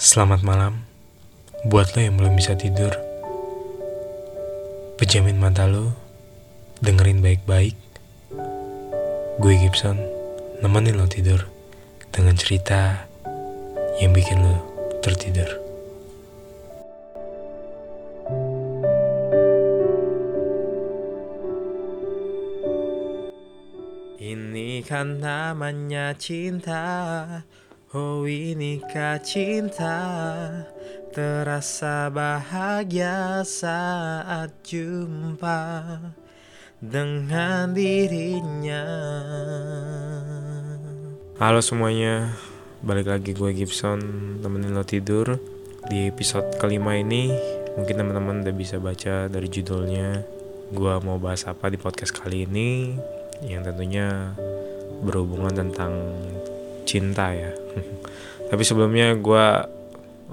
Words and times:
Selamat 0.00 0.40
malam 0.40 0.88
buat 1.68 1.92
lo 1.92 2.00
yang 2.00 2.16
belum 2.16 2.40
bisa 2.40 2.56
tidur. 2.56 2.88
Pejamin 4.96 5.36
mata 5.36 5.68
lo, 5.68 5.92
dengerin 6.80 7.20
baik-baik. 7.20 7.76
Gue 9.44 9.60
Gibson, 9.60 10.00
nemenin 10.64 10.96
lo 10.96 11.04
tidur 11.04 11.44
dengan 12.08 12.32
cerita 12.32 13.04
yang 14.00 14.16
bikin 14.16 14.40
lo 14.40 14.56
tertidur. 15.04 15.69
Kan 24.90 25.22
namanya 25.22 26.10
cinta. 26.18 26.82
Oh 27.94 28.26
inikah 28.26 29.22
cinta? 29.22 30.02
Terasa 31.14 32.10
bahagia 32.10 33.46
saat 33.46 34.50
jumpa 34.66 35.62
Dengan 36.82 37.70
dirinya. 37.70 38.86
Halo 41.38 41.62
semuanya 41.62 42.34
Balik 42.82 43.14
lagi 43.14 43.30
gue 43.30 43.50
Gibson 43.54 44.02
Temenin 44.42 44.74
lo 44.74 44.82
tidur. 44.82 45.38
Di 45.86 46.10
episode 46.10 46.58
kelima 46.58 46.98
ini 46.98 47.30
Mungkin 47.78 47.94
teman-teman 47.94 48.42
udah 48.42 48.54
bisa 48.58 48.82
baca 48.82 49.30
dari 49.30 49.46
judulnya. 49.46 50.26
Gue 50.74 50.94
mau 51.06 51.22
bahas 51.22 51.46
apa 51.46 51.70
di 51.70 51.78
podcast 51.78 52.10
kali 52.10 52.42
ini? 52.50 52.98
Yang 53.46 53.70
tentunya 53.70 54.34
berhubungan 55.00 55.52
tentang 55.52 55.92
cinta 56.84 57.32
ya. 57.32 57.52
Tapi 58.50 58.62
sebelumnya 58.66 59.14
gue 59.16 59.46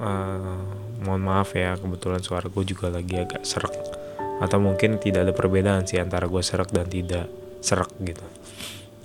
uh, 0.01 0.61
mohon 1.03 1.21
maaf 1.21 1.53
ya 1.53 1.77
kebetulan 1.77 2.19
suara 2.21 2.49
gue 2.49 2.63
juga 2.65 2.89
lagi 2.89 3.15
agak 3.15 3.45
serak 3.45 3.73
atau 4.37 4.57
mungkin 4.61 5.01
tidak 5.01 5.25
ada 5.25 5.33
perbedaan 5.33 5.85
sih 5.89 5.97
antara 5.97 6.29
gue 6.29 6.41
serak 6.41 6.69
dan 6.69 6.89
tidak 6.89 7.25
serak 7.61 7.89
gitu. 8.01 8.25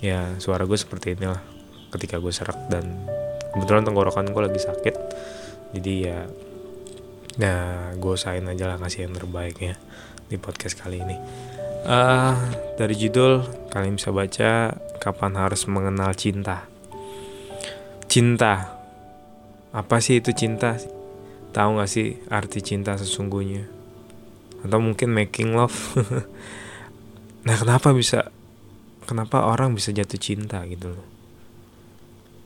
Ya 0.03 0.35
suara 0.43 0.67
gue 0.67 0.77
seperti 0.77 1.15
inilah 1.17 1.41
ketika 1.93 2.17
gue 2.19 2.33
serak 2.33 2.57
dan 2.73 3.05
kebetulan 3.53 3.85
tenggorokan 3.85 4.33
gue 4.33 4.43
lagi 4.49 4.61
sakit 4.65 4.95
jadi 5.77 5.93
ya 6.01 6.19
nah 7.41 7.93
gue 7.97 8.13
usahain 8.13 8.45
aja 8.45 8.69
lah 8.69 8.77
ngasih 8.81 9.09
yang 9.09 9.15
terbaik 9.17 9.57
ya 9.61 9.77
di 10.29 10.37
podcast 10.41 10.77
kali 10.77 11.01
ini 11.01 11.17
uh, 11.87 12.35
dari 12.79 12.95
judul 12.95 13.43
kalian 13.71 13.99
bisa 13.99 14.15
baca 14.15 14.77
kapan 15.03 15.33
harus 15.39 15.67
mengenal 15.67 16.15
cinta. 16.15 16.67
Cinta. 18.07 18.79
Apa 19.73 20.05
sih 20.05 20.21
itu 20.21 20.37
cinta? 20.37 20.77
Tahu 21.53 21.81
gak 21.81 21.91
sih 21.91 22.21
arti 22.29 22.61
cinta 22.61 22.97
sesungguhnya? 22.97 23.67
Atau 24.63 24.79
mungkin 24.79 25.11
making 25.13 25.57
love? 25.57 25.77
Nah 27.43 27.59
kenapa 27.59 27.91
bisa 27.91 28.31
kenapa 29.03 29.51
orang 29.51 29.75
bisa 29.75 29.91
jatuh 29.91 30.15
cinta 30.15 30.63
gitu 30.63 30.95
loh? 30.95 31.07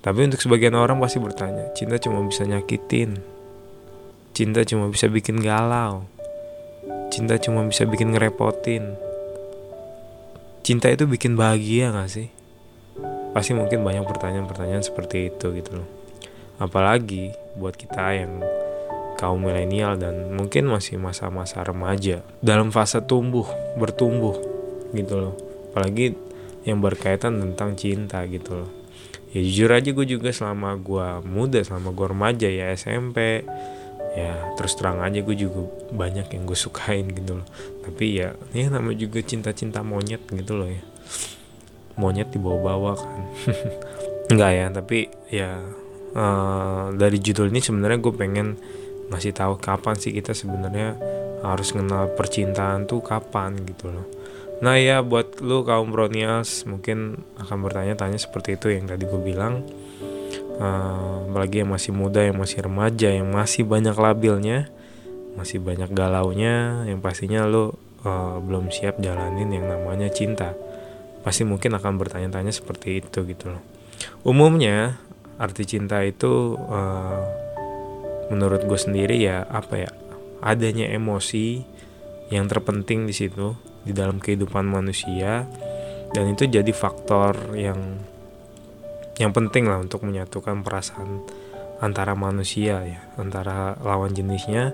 Tapi 0.01 0.25
untuk 0.25 0.41
sebagian 0.41 0.73
orang 0.73 0.97
pasti 0.97 1.21
bertanya 1.21 1.69
cinta 1.77 2.01
cuma 2.01 2.25
bisa 2.25 2.49
nyakitin. 2.49 3.21
Cinta 4.33 4.65
cuma 4.65 4.89
bisa 4.89 5.13
bikin 5.13 5.37
galau. 5.37 6.09
Cinta 7.13 7.37
cuma 7.37 7.61
bisa 7.69 7.85
bikin 7.85 8.17
ngerepotin 8.17 8.97
cinta 10.67 10.91
itu 10.91 11.07
bikin 11.07 11.39
bahagia 11.39 11.95
gak 11.95 12.11
sih? 12.11 12.27
Pasti 13.31 13.55
mungkin 13.55 13.87
banyak 13.87 14.03
pertanyaan-pertanyaan 14.03 14.83
seperti 14.83 15.31
itu 15.31 15.55
gitu 15.55 15.79
loh. 15.79 15.89
Apalagi 16.59 17.31
buat 17.55 17.79
kita 17.79 18.03
yang 18.19 18.43
kaum 19.15 19.47
milenial 19.47 19.95
dan 19.95 20.35
mungkin 20.35 20.67
masih 20.67 20.99
masa-masa 20.99 21.63
remaja 21.63 22.27
dalam 22.43 22.75
fase 22.75 22.99
tumbuh, 23.07 23.47
bertumbuh 23.79 24.35
gitu 24.91 25.15
loh. 25.15 25.35
Apalagi 25.71 26.19
yang 26.67 26.83
berkaitan 26.83 27.39
tentang 27.39 27.79
cinta 27.79 28.27
gitu 28.27 28.67
loh. 28.67 28.71
Ya 29.31 29.47
jujur 29.47 29.71
aja 29.71 29.95
gue 29.95 30.07
juga 30.19 30.35
selama 30.35 30.75
gue 30.83 31.23
muda, 31.31 31.63
selama 31.63 31.95
gue 31.95 32.07
remaja 32.11 32.49
ya 32.51 32.75
SMP, 32.75 33.47
ya 34.17 34.57
terus 34.57 34.73
terang 34.81 35.05
aja 35.05 35.21
gue 35.21 35.37
juga 35.37 35.69
banyak 35.93 36.33
yang 36.33 36.43
gue 36.49 36.57
sukain 36.57 37.13
gitu 37.13 37.39
loh. 37.39 37.47
Tapi 37.85 38.17
ya 38.17 38.33
ya 38.57 38.73
nama 38.73 38.91
juga 38.97 39.21
cinta-cinta 39.21 39.85
monyet 39.85 40.25
gitu 40.33 40.57
loh 40.57 40.73
ya. 40.73 40.83
Monyet 42.01 42.33
dibawa-bawa 42.33 42.97
kan. 42.97 43.23
Enggak 44.33 44.53
ya 44.57 44.67
tapi 44.73 44.99
ya 45.29 45.61
uh, 46.17 46.91
dari 46.97 47.21
judul 47.21 47.53
ini 47.53 47.61
sebenarnya 47.61 48.01
gue 48.01 48.15
pengen 48.17 48.57
ngasih 49.13 49.37
tahu 49.37 49.61
kapan 49.61 49.95
sih 49.95 50.11
kita 50.11 50.35
sebenarnya 50.35 50.99
harus 51.45 51.71
kenal 51.71 52.11
percintaan 52.17 52.89
tuh 52.89 53.05
kapan 53.05 53.55
gitu 53.69 53.93
loh. 53.93 54.09
Nah 54.65 54.81
ya 54.81 55.05
buat 55.05 55.45
lu 55.45 55.63
kaum 55.69 55.93
bronials 55.93 56.65
mungkin 56.65 57.21
akan 57.37 57.59
bertanya-tanya 57.61 58.17
seperti 58.17 58.57
itu 58.57 58.73
yang 58.73 58.89
tadi 58.89 59.05
gue 59.05 59.21
bilang 59.21 59.63
uh, 60.61 61.29
apalagi 61.31 61.63
yang 61.63 61.71
masih 61.73 61.93
muda 61.93 62.25
yang 62.25 62.37
masih 62.37 62.65
remaja 62.65 63.09
yang 63.13 63.29
masih 63.33 63.63
banyak 63.65 63.97
labilnya 63.97 64.69
masih 65.37 65.61
banyak 65.61 65.93
galaunya 65.93 66.89
yang 66.89 67.05
pastinya 67.05 67.45
lo 67.45 67.77
uh, 68.03 68.41
belum 68.41 68.73
siap 68.73 68.99
jalanin 68.99 69.53
yang 69.53 69.69
namanya 69.69 70.09
cinta. 70.09 70.57
Pasti 71.21 71.45
mungkin 71.45 71.77
akan 71.77 72.01
bertanya-tanya 72.01 72.51
seperti 72.55 73.05
itu 73.05 73.27
gitu 73.29 73.53
loh. 73.53 73.63
Umumnya 74.25 74.97
arti 75.37 75.69
cinta 75.69 76.01
itu 76.01 76.57
uh, 76.57 77.21
menurut 78.33 78.65
gue 78.65 78.81
sendiri 78.81 79.21
ya 79.21 79.45
apa 79.45 79.75
ya 79.77 79.91
adanya 80.41 80.89
emosi 80.89 81.63
yang 82.33 82.49
terpenting 82.49 83.05
di 83.07 83.15
situ 83.15 83.55
di 83.87 83.93
dalam 83.95 84.19
kehidupan 84.19 84.67
manusia 84.67 85.47
dan 86.11 86.25
itu 86.33 86.49
jadi 86.49 86.73
faktor 86.73 87.55
yang 87.55 87.79
yang 89.17 89.33
penting 89.33 89.65
lah 89.69 89.81
untuk 89.81 90.05
menyatukan 90.05 90.61
perasaan 90.61 91.25
antara 91.81 92.17
manusia 92.17 92.81
ya 92.85 93.01
antara 93.21 93.77
lawan 93.85 94.17
jenisnya 94.17 94.73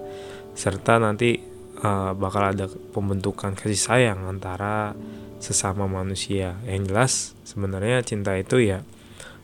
serta 0.55 1.03
nanti 1.03 1.43
uh, 1.83 2.15
bakal 2.15 2.55
ada 2.55 2.67
pembentukan 2.69 3.59
kasih 3.59 3.79
sayang 3.79 4.21
antara 4.29 4.95
sesama 5.43 5.91
manusia. 5.91 6.55
Yang 6.63 6.83
jelas 6.89 7.13
sebenarnya 7.43 8.07
cinta 8.07 8.39
itu 8.39 8.63
ya 8.63 8.87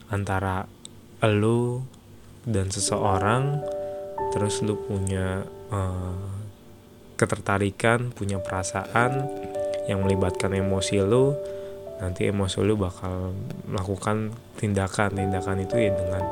antara 0.09 0.71
lu 1.27 1.83
dan 2.47 2.71
seseorang 2.71 3.61
terus 4.31 4.63
lu 4.63 4.79
punya 4.79 5.43
uh, 5.75 6.27
ketertarikan 7.19 8.15
punya 8.15 8.39
perasaan 8.39 9.27
yang 9.91 10.07
melibatkan 10.07 10.55
emosi 10.55 11.03
lu 11.03 11.35
nanti 11.99 12.31
emosi 12.31 12.63
lu 12.63 12.79
bakal 12.79 13.35
melakukan 13.67 14.35
tindakan-tindakan 14.59 15.67
itu 15.67 15.77
ya 15.79 15.91
dengan 15.95 16.23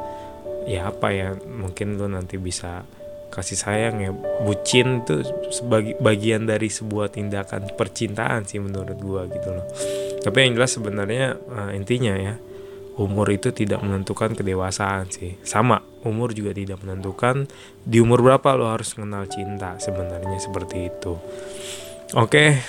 ya 0.66 0.80
apa 0.90 1.08
ya 1.14 1.28
mungkin 1.46 1.98
lu 1.98 2.10
nanti 2.10 2.38
bisa 2.38 2.82
kasih 3.30 3.58
sayang 3.58 3.96
ya. 4.02 4.10
Bucin 4.42 5.02
itu 5.04 5.26
sebagai 5.50 5.98
bagian 5.98 6.46
dari 6.46 6.70
sebuah 6.70 7.12
tindakan 7.12 7.74
percintaan 7.74 8.46
sih 8.46 8.62
menurut 8.62 8.96
gua 8.98 9.26
gitu 9.28 9.50
loh. 9.52 9.66
Tapi 10.22 10.36
yang 10.42 10.58
jelas 10.58 10.74
sebenarnya 10.74 11.38
uh, 11.38 11.70
intinya 11.74 12.14
ya 12.16 12.34
umur 12.96 13.28
itu 13.28 13.52
tidak 13.52 13.84
menentukan 13.84 14.32
kedewasaan 14.32 15.12
sih. 15.12 15.36
Sama 15.44 15.84
umur 16.06 16.32
juga 16.32 16.56
tidak 16.56 16.80
menentukan 16.80 17.44
di 17.84 18.00
umur 18.00 18.24
berapa 18.24 18.56
lo 18.56 18.72
harus 18.72 18.96
mengenal 18.96 19.28
cinta 19.28 19.76
sebenarnya 19.76 20.38
seperti 20.40 20.88
itu. 20.88 21.14
Oke 22.16 22.62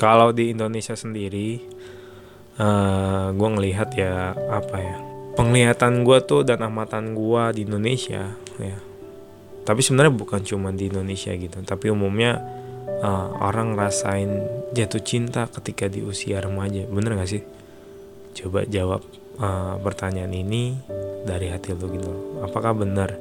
kalau 0.00 0.32
di 0.32 0.56
Indonesia 0.56 0.96
sendiri 0.96 1.60
uh, 2.56 2.64
eh, 2.64 3.26
gue 3.36 3.48
ngelihat 3.52 3.88
ya 3.92 4.32
apa 4.32 4.76
ya 4.80 4.96
penglihatan 5.36 6.08
gue 6.08 6.18
tuh 6.24 6.40
dan 6.40 6.64
amatan 6.64 7.12
gue 7.12 7.42
di 7.52 7.60
Indonesia 7.68 8.32
ya. 8.56 8.78
Tapi 9.60 9.80
sebenarnya 9.84 10.16
bukan 10.16 10.40
cuma 10.40 10.72
di 10.72 10.88
Indonesia 10.88 11.36
gitu 11.36 11.60
tapi 11.68 11.92
umumnya 11.92 12.40
uh, 13.04 13.44
orang 13.44 13.76
rasain 13.76 14.40
jatuh 14.72 15.04
cinta 15.04 15.44
ketika 15.52 15.92
di 15.92 16.00
usia 16.00 16.40
remaja. 16.40 16.88
Bener 16.88 17.20
gak 17.20 17.28
sih? 17.28 17.44
Coba 18.40 18.64
jawab 18.64 19.04
uh, 19.36 19.76
pertanyaan 19.84 20.32
ini 20.32 20.80
dari 21.28 21.52
hati 21.52 21.76
lo 21.76 21.86
gitu. 21.92 22.40
Apakah 22.40 22.72
benar 22.72 23.20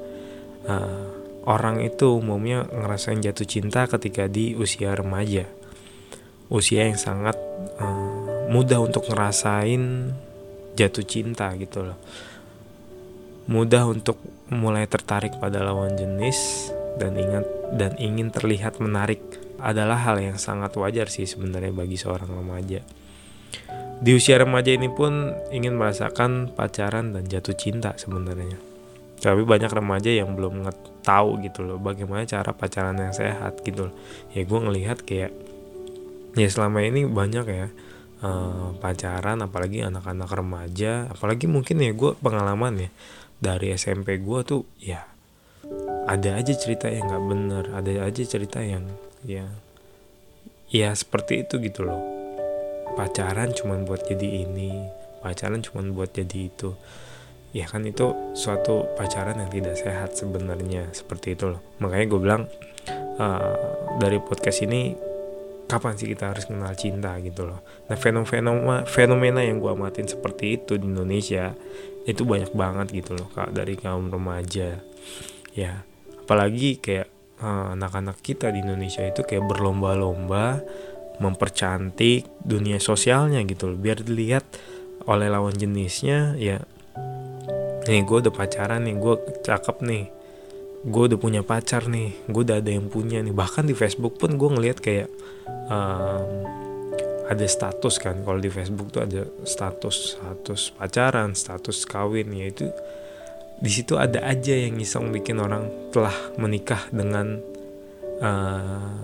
uh, 0.63 1.03
orang 1.44 1.83
itu 1.83 2.15
umumnya 2.18 2.63
ngerasain 2.71 3.19
jatuh 3.19 3.45
cinta 3.45 3.83
ketika 3.86 4.31
di 4.31 4.56
usia 4.56 4.95
remaja 4.95 5.58
usia 6.50 6.90
yang 6.90 6.98
sangat 6.98 7.38
uh, 7.78 8.50
mudah 8.50 8.81
untuk 8.81 9.06
ngerasain 9.06 10.13
jatuh 10.74 11.06
cinta 11.06 11.54
gitu 11.56 11.86
loh. 11.86 11.98
Mudah 13.50 13.86
untuk 13.90 14.18
mulai 14.50 14.86
tertarik 14.86 15.38
pada 15.38 15.62
lawan 15.62 15.98
jenis 15.98 16.69
dan 16.98 17.18
ingat 17.18 17.46
dan 17.74 17.94
ingin 18.01 18.34
terlihat 18.34 18.81
menarik 18.81 19.22
adalah 19.62 20.01
hal 20.01 20.18
yang 20.18 20.38
sangat 20.42 20.74
wajar 20.78 21.10
sih 21.10 21.30
sebenarnya 21.30 21.74
bagi 21.74 21.98
seorang 22.00 22.30
remaja. 22.30 22.81
di 24.00 24.16
usia 24.16 24.40
remaja 24.40 24.72
ini 24.72 24.88
pun 24.88 25.36
ingin 25.51 25.75
merasakan 25.75 26.56
pacaran 26.56 27.12
dan 27.12 27.28
jatuh 27.28 27.51
cinta 27.51 27.92
sebenarnya. 28.00 28.56
Tapi 29.19 29.44
banyak 29.44 29.68
remaja 29.68 30.07
yang 30.07 30.40
belum 30.40 30.63
tahu 31.04 31.44
gitu 31.44 31.68
loh 31.68 31.75
bagaimana 31.75 32.24
cara 32.24 32.56
pacaran 32.56 32.96
yang 32.96 33.12
sehat 33.12 33.60
gitu 33.68 33.92
loh. 33.92 33.96
Ya 34.31 34.48
gue 34.48 34.60
ngelihat 34.63 35.04
kayak 35.04 35.36
ya 36.37 36.47
selama 36.49 36.85
ini 36.85 37.05
banyak 37.09 37.45
ya 37.47 37.67
uh, 38.23 38.75
pacaran 38.77 39.39
apalagi 39.41 39.85
anak-anak 39.85 40.29
remaja. 40.29 41.07
Apalagi 41.09 41.49
mungkin 41.49 41.81
ya 41.81 41.91
gue 41.95 42.11
pengalaman 42.19 42.87
ya 42.87 42.89
dari 43.39 43.71
SMP 43.73 44.19
gue 44.19 44.39
tuh 44.43 44.67
ya 44.81 45.07
ada 46.09 46.35
aja 46.35 46.53
cerita 46.57 46.89
yang 46.89 47.07
nggak 47.07 47.25
bener 47.29 47.63
ada 47.71 47.91
aja 48.03 48.23
cerita 48.25 48.59
yang 48.59 48.89
ya 49.23 49.45
ya 50.69 50.89
seperti 50.93 51.47
itu 51.47 51.57
gitu 51.63 51.87
loh. 51.87 52.01
Pacaran 52.97 53.55
cuma 53.55 53.79
buat 53.79 54.03
jadi 54.03 54.43
ini 54.43 54.99
pacaran 55.23 55.63
cuma 55.63 55.85
buat 55.87 56.11
jadi 56.11 56.51
itu. 56.51 56.75
Ya 57.49 57.65
kan 57.65 57.81
itu 57.81 58.13
suatu 58.37 58.85
pacaran 58.93 59.41
yang 59.41 59.49
tidak 59.49 59.73
sehat 59.73 60.13
sebenarnya 60.13 60.93
seperti 60.93 61.33
itu 61.33 61.49
loh. 61.49 61.61
Makanya 61.81 62.05
gue 62.05 62.19
bilang 62.21 62.43
uh, 63.17 63.53
dari 63.97 64.21
podcast 64.21 64.61
ini 64.69 65.08
kapan 65.69 65.94
sih 65.94 66.10
kita 66.10 66.33
harus 66.33 66.50
kenal 66.50 66.74
cinta 66.74 67.13
gitu 67.21 67.45
loh. 67.45 67.62
Nah 67.88 67.95
fenomena 67.95 68.81
fenomena 68.89 69.45
yang 69.45 69.62
gue 69.62 69.69
amatin 69.69 70.10
seperti 70.10 70.57
itu 70.57 70.81
di 70.81 70.89
Indonesia 70.89 71.54
itu 72.10 72.25
banyak 72.25 72.57
banget 72.57 73.06
gitu 73.06 73.13
loh 73.13 73.30
kak 73.30 73.54
dari 73.54 73.77
kaum 73.77 74.10
remaja. 74.10 74.81
Ya 75.54 75.86
apalagi 76.25 76.81
kayak 76.81 77.07
uh, 77.45 77.77
anak-anak 77.77 78.18
kita 78.25 78.50
di 78.50 78.66
Indonesia 78.66 79.06
itu 79.06 79.21
kayak 79.21 79.45
berlomba-lomba 79.45 80.66
mempercantik 81.21 82.25
dunia 82.42 82.81
sosialnya 82.81 83.45
gitu 83.45 83.69
loh. 83.69 83.77
Biar 83.77 84.01
dilihat 84.01 84.50
oleh 85.06 85.30
lawan 85.30 85.54
jenisnya 85.54 86.33
ya 86.36 86.65
nih 87.89 88.06
gue 88.06 88.18
udah 88.25 88.33
pacaran 88.33 88.86
nih 88.86 88.95
gue 88.98 89.15
cakep 89.45 89.77
nih 89.86 90.19
gue 90.79 91.03
udah 91.11 91.19
punya 91.19 91.43
pacar 91.43 91.91
nih 91.91 92.15
gue 92.31 92.41
udah 92.47 92.63
ada 92.63 92.71
yang 92.71 92.87
punya 92.87 93.19
nih. 93.19 93.35
Bahkan 93.35 93.67
di 93.67 93.75
Facebook 93.75 94.15
pun 94.15 94.39
gue 94.39 94.49
ngeliat 94.49 94.79
kayak 94.79 95.11
um, 95.67 96.27
ada 97.27 97.45
status 97.45 97.99
kan. 97.99 98.23
Kalau 98.23 98.39
di 98.39 98.47
Facebook 98.47 98.95
tuh 98.95 99.03
ada 99.03 99.27
status 99.43 100.15
status 100.15 100.71
pacaran 100.71 101.35
status 101.35 101.83
kawin. 101.83 102.31
Ya 102.31 102.47
itu 102.47 102.71
di 103.59 103.67
situ 103.67 103.99
ada 103.99 104.23
aja 104.23 104.55
yang 104.55 104.79
iseng 104.79 105.11
bikin 105.11 105.43
orang 105.43 105.67
telah 105.91 106.15
menikah 106.39 106.87
dengan 106.95 107.43
uh, 108.23 108.95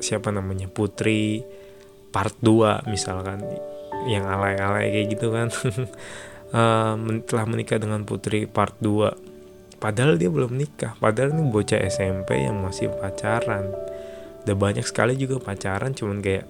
siapa 0.00 0.32
namanya 0.32 0.72
putri 0.72 1.44
part 2.08 2.32
2 2.40 2.88
misalkan. 2.88 3.44
Yang 4.08 4.24
alay-alay 4.24 4.86
kayak 4.92 5.08
gitu 5.12 5.26
kan. 5.32 5.48
Uh, 6.46 6.94
telah 7.26 7.42
menikah 7.42 7.74
dengan 7.74 8.06
putri 8.06 8.46
part 8.46 8.70
2 8.78 9.35
padahal 9.78 10.16
dia 10.16 10.32
belum 10.32 10.56
nikah. 10.56 10.96
Padahal 10.98 11.32
ini 11.36 11.48
bocah 11.48 11.80
SMP 11.86 12.44
yang 12.44 12.60
masih 12.60 12.92
pacaran. 12.92 13.70
Udah 14.46 14.56
banyak 14.56 14.86
sekali 14.86 15.18
juga 15.18 15.42
pacaran 15.42 15.92
cuman 15.92 16.22
kayak 16.22 16.46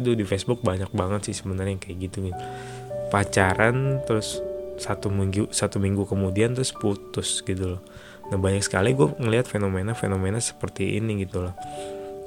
aduh 0.00 0.16
di 0.16 0.24
Facebook 0.24 0.62
banyak 0.64 0.88
banget 0.94 1.28
sih 1.28 1.36
sebenarnya 1.36 1.76
kayak 1.76 2.08
gitu 2.08 2.24
nih 2.24 2.32
pacaran 3.12 4.00
terus 4.06 4.40
satu 4.80 5.12
minggu 5.12 5.52
satu 5.52 5.76
minggu 5.76 6.08
kemudian 6.08 6.56
terus 6.56 6.72
putus 6.72 7.44
gitu 7.44 7.76
loh. 7.76 7.82
Nah 8.30 8.38
banyak 8.38 8.62
sekali 8.62 8.94
gue 8.94 9.10
ngelihat 9.18 9.50
fenomena-fenomena 9.50 10.38
seperti 10.38 10.96
ini 10.96 11.26
gitu 11.26 11.44
loh 11.44 11.54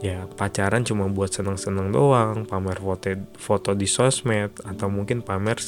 ya 0.03 0.27
pacaran 0.35 0.83
cuma 0.83 1.07
buat 1.07 1.31
seneng-seneng 1.31 1.95
doang 1.95 2.43
pamer 2.43 2.75
foto 2.75 3.15
foto 3.39 3.71
di 3.71 3.87
sosmed 3.87 4.51
atau 4.67 4.91
mungkin 4.91 5.23
pamer 5.23 5.63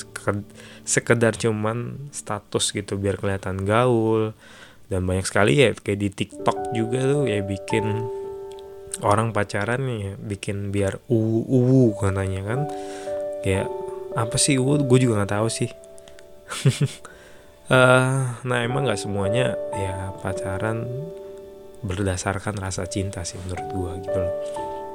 sekedar 0.84 1.40
cuman 1.40 2.12
status 2.12 2.76
gitu 2.76 3.00
biar 3.00 3.16
kelihatan 3.16 3.64
gaul. 3.64 4.36
Dan 4.92 5.08
banyak 5.08 5.26
sekali 5.26 5.64
ya 5.64 5.72
kayak 5.72 6.00
di 6.04 6.10
TikTok 6.12 6.76
juga 6.76 7.00
tuh 7.08 7.32
ya 7.32 7.42
bikin 7.42 8.06
orang 9.02 9.32
pacaran 9.32 9.82
ya 9.88 10.14
bikin 10.20 10.70
biar 10.70 11.00
uwu 11.08 11.48
uwu 11.48 11.96
katanya 11.96 12.44
kan. 12.44 12.60
Kayak 13.40 13.72
apa 14.20 14.36
sih 14.36 14.60
uwu? 14.60 14.84
Gue 14.84 15.00
juga 15.00 15.24
nggak 15.24 15.32
tahu 15.32 15.48
sih. 15.48 15.72
Uh, 17.72 18.36
nah 18.48 18.62
emang 18.62 18.84
nggak 18.84 19.00
semuanya 19.00 19.56
ya 19.74 20.12
pacaran 20.20 20.86
berdasarkan 21.86 22.58
rasa 22.58 22.90
cinta 22.90 23.22
sih 23.22 23.38
menurut 23.46 23.68
gue 23.70 23.92
gitu 24.10 24.20
loh. 24.20 24.36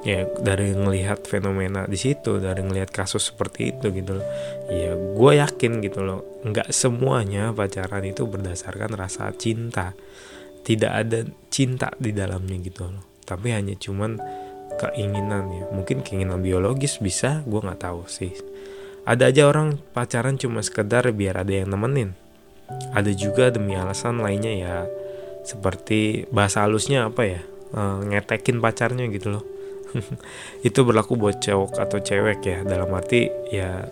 Ya 0.00 0.24
dari 0.40 0.72
ngelihat 0.72 1.28
fenomena 1.28 1.84
di 1.84 2.00
situ 2.00 2.40
dari 2.40 2.64
ngelihat 2.64 2.90
kasus 2.90 3.30
seperti 3.30 3.76
itu 3.76 3.94
gitu 3.94 4.18
loh. 4.18 4.26
Ya 4.66 4.96
gue 4.96 5.32
yakin 5.38 5.78
gitu 5.84 6.02
loh 6.02 6.26
nggak 6.42 6.72
semuanya 6.74 7.54
pacaran 7.54 8.02
itu 8.02 8.26
berdasarkan 8.26 8.96
rasa 8.98 9.30
cinta. 9.38 9.94
Tidak 10.60 10.92
ada 10.92 11.24
cinta 11.48 11.94
di 11.96 12.10
dalamnya 12.10 12.58
gitu 12.60 12.90
loh. 12.90 13.04
Tapi 13.24 13.54
hanya 13.54 13.78
cuman 13.78 14.18
keinginan 14.80 15.52
ya. 15.52 15.64
Mungkin 15.70 16.02
keinginan 16.02 16.42
biologis 16.42 16.98
bisa 16.98 17.46
gue 17.46 17.60
nggak 17.60 17.80
tahu 17.80 18.08
sih. 18.10 18.32
Ada 19.04 19.32
aja 19.32 19.48
orang 19.48 19.80
pacaran 19.96 20.36
cuma 20.36 20.60
sekedar 20.60 21.08
biar 21.12 21.40
ada 21.44 21.52
yang 21.52 21.72
nemenin. 21.72 22.12
Ada 22.94 23.12
juga 23.16 23.50
demi 23.50 23.74
alasan 23.74 24.20
lainnya 24.20 24.52
ya 24.52 24.74
seperti 25.44 26.28
bahasa 26.28 26.64
halusnya 26.64 27.08
apa 27.08 27.22
ya? 27.24 27.40
E, 27.72 27.80
ngetekin 28.10 28.60
pacarnya 28.60 29.08
gitu 29.08 29.38
loh. 29.38 29.44
Itu 30.68 30.86
berlaku 30.86 31.18
buat 31.18 31.40
cowok 31.42 31.80
atau 31.80 31.98
cewek 32.00 32.40
ya. 32.44 32.58
Dalam 32.62 32.90
arti 32.94 33.26
ya 33.50 33.86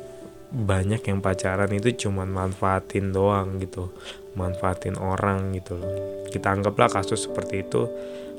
banyak 0.49 1.05
yang 1.05 1.21
pacaran 1.21 1.69
itu 1.77 2.09
cuman 2.09 2.33
manfaatin 2.33 3.13
doang 3.13 3.61
gitu. 3.61 3.93
Manfaatin 4.33 4.97
orang 4.97 5.53
gitu 5.53 5.77
loh. 5.77 6.25
Kita 6.33 6.57
anggaplah 6.57 6.89
kasus 6.89 7.29
seperti 7.29 7.69
itu 7.69 7.85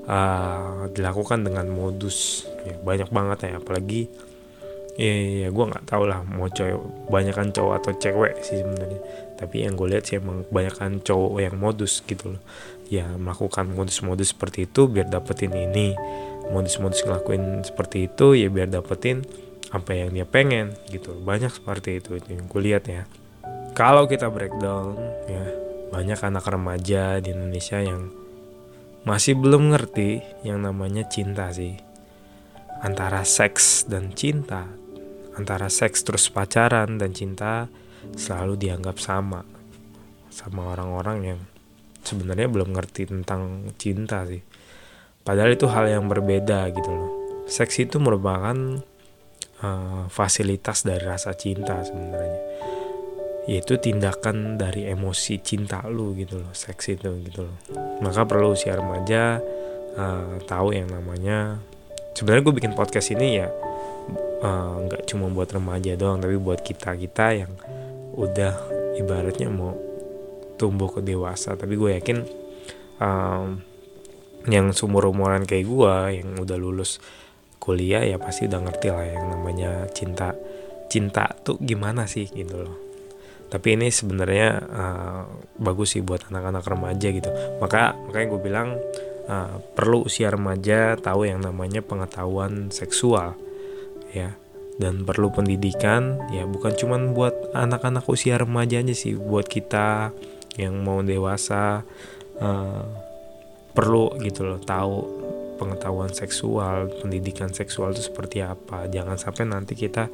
uh, 0.10 0.90
dilakukan 0.90 1.46
dengan 1.46 1.70
modus. 1.70 2.50
Ya 2.66 2.82
banyak 2.82 3.14
banget 3.14 3.38
ya. 3.46 3.62
Apalagi 3.62 4.10
ya, 4.98 5.14
ya 5.46 5.50
gue 5.54 5.66
nggak 5.70 5.86
tahu 5.86 6.10
lah 6.10 6.26
mau 6.26 6.50
cowok 6.50 7.14
banyakkan 7.14 7.54
cowok 7.54 7.74
atau 7.84 7.92
cewek 8.02 8.42
sih 8.42 8.58
sebenarnya. 8.64 9.02
Tapi 9.38 9.56
yang 9.70 9.78
gue 9.78 9.88
lihat 9.94 10.04
sih 10.10 10.18
emang 10.18 10.50
kebanyakan 10.50 11.06
cowok 11.06 11.40
yang 11.46 11.56
modus 11.62 12.02
gitu 12.10 12.36
loh 12.36 12.42
ya 12.89 13.06
melakukan 13.15 13.69
modus-modus 13.71 14.33
seperti 14.36 14.65
itu 14.65 14.89
biar 14.89 15.07
dapetin 15.07 15.53
ini. 15.53 15.95
Modus-modus 16.50 17.06
ngelakuin 17.06 17.62
seperti 17.62 18.09
itu 18.09 18.33
ya 18.33 18.50
biar 18.50 18.74
dapetin 18.74 19.21
apa 19.69 19.94
yang 19.94 20.09
dia 20.12 20.25
pengen 20.25 20.74
gitu. 20.89 21.13
Banyak 21.13 21.53
seperti 21.53 22.01
itu 22.01 22.18
itu 22.18 22.27
yang 22.33 22.50
gue 22.50 22.62
lihat 22.62 22.89
ya. 22.89 23.06
Kalau 23.77 24.09
kita 24.09 24.27
breakdown 24.33 24.97
ya 25.29 25.46
banyak 25.93 26.19
anak 26.19 26.46
remaja 26.50 27.22
di 27.22 27.31
Indonesia 27.31 27.77
yang 27.77 28.10
masih 29.05 29.38
belum 29.38 29.72
ngerti 29.72 30.43
yang 30.43 30.65
namanya 30.65 31.05
cinta 31.05 31.53
sih. 31.53 31.77
Antara 32.81 33.22
seks 33.27 33.86
dan 33.86 34.12
cinta 34.17 34.79
antara 35.39 35.72
seks 35.72 36.03
terus 36.03 36.27
pacaran 36.27 37.00
dan 37.00 37.15
cinta 37.15 37.72
selalu 38.19 38.60
dianggap 38.60 39.00
sama 39.00 39.48
sama 40.27 40.75
orang-orang 40.75 41.17
yang 41.24 41.39
sebenarnya 42.10 42.50
belum 42.50 42.74
ngerti 42.74 43.13
tentang 43.13 43.70
cinta 43.78 44.25
sih. 44.25 44.42
Padahal 45.22 45.54
itu 45.54 45.70
hal 45.70 45.86
yang 45.86 46.10
berbeda 46.10 46.74
gitu 46.74 46.89
loh. 46.89 47.12
Seks 47.46 47.78
itu 47.86 48.01
merupakan 48.01 48.82
uh, 49.62 50.04
fasilitas 50.10 50.82
dari 50.82 51.06
rasa 51.06 51.38
cinta 51.38 51.86
sebenarnya. 51.86 52.42
Yaitu 53.46 53.78
tindakan 53.78 54.58
dari 54.58 54.89
emosi 54.89 55.42
cinta 55.42 55.82
lu 55.89 56.13
gitu 56.18 56.38
loh 56.42 56.54
seks 56.54 56.94
itu 56.94 57.10
gitu 57.30 57.46
loh. 57.46 57.58
Maka 58.01 58.25
perlu 58.25 58.54
usia 58.54 58.74
remaja 58.74 59.38
uh, 59.98 60.42
tahu 60.50 60.74
yang 60.74 60.89
namanya. 60.89 61.62
Sebenarnya 62.18 62.44
gue 62.50 62.56
bikin 62.58 62.74
podcast 62.75 63.16
ini 63.16 63.39
ya 63.39 63.48
eh, 64.44 64.74
nggak 64.84 65.01
uh, 65.04 65.08
cuma 65.08 65.32
buat 65.32 65.56
remaja 65.56 65.96
doang 65.96 66.20
tapi 66.20 66.36
buat 66.36 66.60
kita 66.60 67.00
kita 67.00 67.32
yang 67.32 67.51
udah 68.12 68.51
ibaratnya 69.00 69.48
mau 69.48 69.72
tumbuh 70.60 70.92
ke 70.92 71.00
dewasa. 71.00 71.56
Tapi 71.56 71.80
gue 71.80 71.96
yakin 71.96 72.18
um, 73.00 73.63
yang 74.48 74.75
sumur 74.75 75.08
umuran 75.08 75.48
kayak 75.48 75.66
gue 75.66 75.96
yang 76.20 76.30
udah 76.36 76.58
lulus 76.60 77.00
kuliah 77.60 78.04
ya 78.04 78.16
pasti 78.16 78.48
udah 78.48 78.60
ngerti 78.63 78.88
lah 78.88 79.08
yang 79.08 79.25
namanya 79.36 79.72
cinta 79.92 80.32
cinta 80.88 81.28
tuh 81.44 81.60
gimana 81.60 82.08
sih 82.08 82.28
gitu 82.28 82.68
loh. 82.68 82.75
Tapi 83.50 83.74
ini 83.74 83.89
sebenarnya 83.89 84.50
uh, 84.62 85.22
bagus 85.58 85.98
sih 85.98 86.06
buat 86.06 86.30
anak-anak 86.30 86.66
remaja 86.70 87.08
gitu. 87.10 87.30
Maka 87.58 87.98
makanya 88.06 88.28
gue 88.30 88.42
bilang 88.42 88.70
uh, 89.25 89.58
perlu 89.74 90.06
usia 90.06 90.30
remaja 90.30 90.94
tahu 91.01 91.25
yang 91.25 91.42
namanya 91.42 91.82
pengetahuan 91.82 92.70
seksual 92.70 93.34
ya. 94.13 94.38
Dan 94.80 95.04
perlu 95.04 95.28
pendidikan 95.28 96.16
ya 96.32 96.48
bukan 96.48 96.72
cuman 96.72 97.12
buat 97.12 97.51
anak-anak 97.51 98.08
usia 98.08 98.39
remaja 98.39 98.80
aja 98.80 98.96
sih 98.96 99.12
buat 99.12 99.51
kita 99.51 100.16
yang 100.60 100.75
mau 100.84 101.00
dewasa 101.00 101.88
uh, 102.44 102.84
perlu 103.72 104.20
gitu 104.20 104.44
loh 104.44 104.60
tahu 104.60 104.96
pengetahuan 105.60 106.12
seksual 106.16 106.88
pendidikan 107.04 107.51
seksual 107.51 107.92
itu 107.92 108.08
seperti 108.08 108.39
apa. 108.39 108.88
Jangan 108.88 109.20
sampai 109.20 109.44
nanti 109.44 109.75
kita 109.75 110.08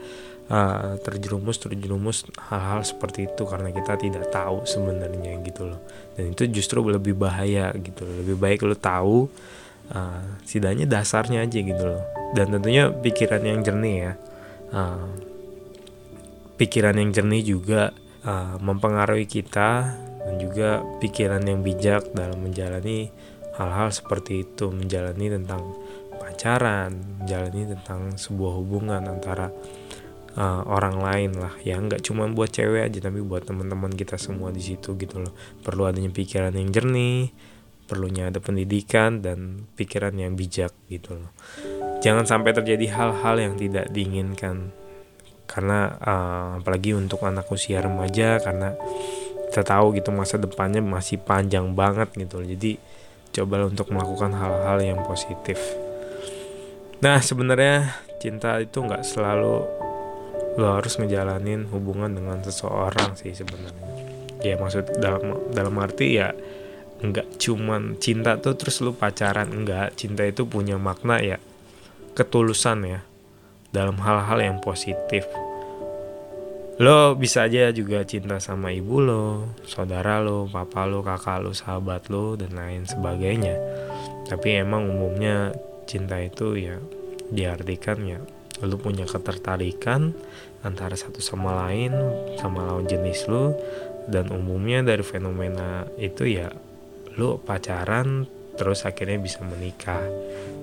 uh, 0.49 0.97
terjerumus 1.01 1.61
terjerumus 1.61 2.25
hal-hal 2.49 2.81
seperti 2.81 3.29
itu 3.29 3.45
karena 3.45 3.69
kita 3.69 3.93
tidak 4.01 4.33
tahu 4.33 4.65
sebenarnya 4.65 5.37
gitu 5.45 5.69
loh. 5.69 5.79
Dan 6.17 6.33
itu 6.33 6.49
justru 6.49 6.81
lebih 6.81 7.13
bahaya 7.13 7.69
gitu 7.77 8.05
loh. 8.05 8.25
lebih 8.25 8.37
baik 8.41 8.65
lo 8.65 8.73
tahu 8.73 9.29
uh, 9.93 10.25
setidaknya 10.41 10.89
dasarnya 10.89 11.45
aja 11.45 11.59
gitu 11.61 11.83
loh. 11.85 12.01
Dan 12.33 12.49
tentunya 12.49 12.89
pikiran 12.89 13.41
yang 13.45 13.61
jernih 13.61 13.97
ya. 14.01 14.13
Uh, 14.73 15.13
pikiran 16.57 16.97
yang 16.97 17.13
jernih 17.13 17.43
juga 17.45 17.93
uh, 18.25 18.57
mempengaruhi 18.57 19.29
kita 19.29 19.93
dan 20.25 20.35
juga 20.41 20.81
pikiran 20.99 21.45
yang 21.45 21.61
bijak 21.61 22.11
dalam 22.17 22.41
menjalani 22.41 23.13
hal-hal 23.55 23.93
seperti 23.93 24.43
itu 24.43 24.73
menjalani 24.73 25.31
tentang 25.31 25.61
pacaran 26.19 26.91
menjalani 27.21 27.71
tentang 27.77 28.17
sebuah 28.17 28.53
hubungan 28.57 29.05
antara 29.05 29.53
uh, 30.35 30.61
orang 30.67 30.97
lain 30.99 31.31
lah. 31.37 31.53
Ya 31.61 31.77
nggak 31.77 32.03
cuma 32.03 32.27
buat 32.27 32.51
cewek 32.51 32.91
aja 32.91 33.07
tapi 33.07 33.21
buat 33.21 33.45
teman-teman 33.45 33.93
kita 33.93 34.17
semua 34.17 34.51
di 34.51 34.59
situ 34.59 34.97
gitu 34.97 35.21
loh. 35.21 35.31
Perlu 35.63 35.87
adanya 35.87 36.11
pikiran 36.11 36.51
yang 36.57 36.73
jernih 36.73 37.31
perlunya 37.85 38.33
ada 38.33 38.41
pendidikan 38.41 39.21
dan 39.21 39.69
pikiran 39.77 40.17
yang 40.17 40.33
bijak 40.33 40.73
gitu 40.89 41.15
loh. 41.15 41.31
Jangan 42.01 42.25
sampai 42.25 42.51
terjadi 42.53 42.85
hal-hal 42.91 43.35
yang 43.37 43.53
tidak 43.57 43.89
diinginkan. 43.93 44.73
Karena 45.45 45.93
uh, 46.01 46.47
apalagi 46.59 46.97
untuk 46.97 47.21
anak 47.21 47.45
usia 47.53 47.77
remaja 47.77 48.41
karena 48.41 48.73
kita 49.55 49.71
tahu 49.71 49.95
gitu 49.95 50.11
masa 50.11 50.35
depannya 50.35 50.83
masih 50.83 51.15
panjang 51.15 51.71
banget 51.71 52.11
gitu. 52.19 52.43
Jadi 52.43 52.75
coba 53.31 53.63
untuk 53.63 53.87
melakukan 53.87 54.35
hal-hal 54.35 54.83
yang 54.83 54.99
positif. 55.07 55.55
Nah 56.99 57.23
sebenarnya 57.23 58.03
cinta 58.19 58.59
itu 58.59 58.83
nggak 58.83 59.07
selalu 59.07 59.63
lo 60.59 60.67
harus 60.75 60.99
ngejalanin 60.99 61.71
hubungan 61.71 62.11
dengan 62.11 62.43
seseorang 62.43 63.15
sih 63.15 63.31
sebenarnya. 63.31 63.87
Ya 64.43 64.59
maksud 64.59 64.99
dalam 64.99 65.47
dalam 65.55 65.79
arti 65.79 66.19
ya 66.19 66.35
nggak 66.99 67.39
cuman 67.39 67.95
cinta 68.03 68.35
tuh 68.35 68.59
terus 68.59 68.83
lu 68.83 68.91
pacaran 68.91 69.55
enggak 69.55 69.95
cinta 69.95 70.27
itu 70.27 70.43
punya 70.43 70.75
makna 70.75 71.23
ya 71.23 71.39
ketulusan 72.11 72.83
ya 72.83 72.99
dalam 73.71 73.95
hal-hal 74.03 74.35
yang 74.43 74.57
positif 74.59 75.23
lo 76.75 77.15
bisa 77.15 77.47
aja 77.47 77.71
juga 77.71 78.03
cinta 78.03 78.43
sama 78.43 78.75
ibu 78.75 78.99
lo, 78.99 79.55
saudara 79.63 80.19
lo, 80.19 80.43
papa 80.51 80.83
lo, 80.83 80.99
kakak 80.99 81.39
lo, 81.39 81.51
sahabat 81.55 82.11
lo, 82.11 82.35
dan 82.35 82.51
lain 82.51 82.83
sebagainya. 82.83 83.55
Tapi 84.27 84.59
emang 84.59 84.91
umumnya 84.91 85.55
cinta 85.87 86.19
itu 86.19 86.57
ya 86.57 86.75
diartikan 87.31 87.99
ya 88.05 88.19
lo 88.63 88.75
punya 88.79 89.03
ketertarikan 89.03 90.15
antara 90.63 90.95
satu 90.95 91.19
sama 91.21 91.67
lain 91.67 91.95
sama 92.39 92.67
lawan 92.67 92.89
jenis 92.89 93.27
lo. 93.31 93.55
Dan 94.05 94.29
umumnya 94.29 94.85
dari 94.85 95.01
fenomena 95.01 95.87
itu 95.97 96.29
ya 96.29 96.51
lu 97.15 97.39
pacaran 97.41 98.27
terus 98.59 98.83
akhirnya 98.83 99.17
bisa 99.17 99.41
menikah. 99.47 100.03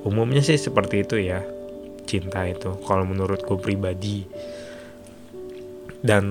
Umumnya 0.04 0.44
sih 0.44 0.60
seperti 0.60 1.08
itu 1.08 1.16
ya 1.18 1.40
cinta 2.04 2.44
itu. 2.44 2.76
Kalau 2.84 3.08
menurutku 3.08 3.56
pribadi 3.58 4.28
dan 6.02 6.24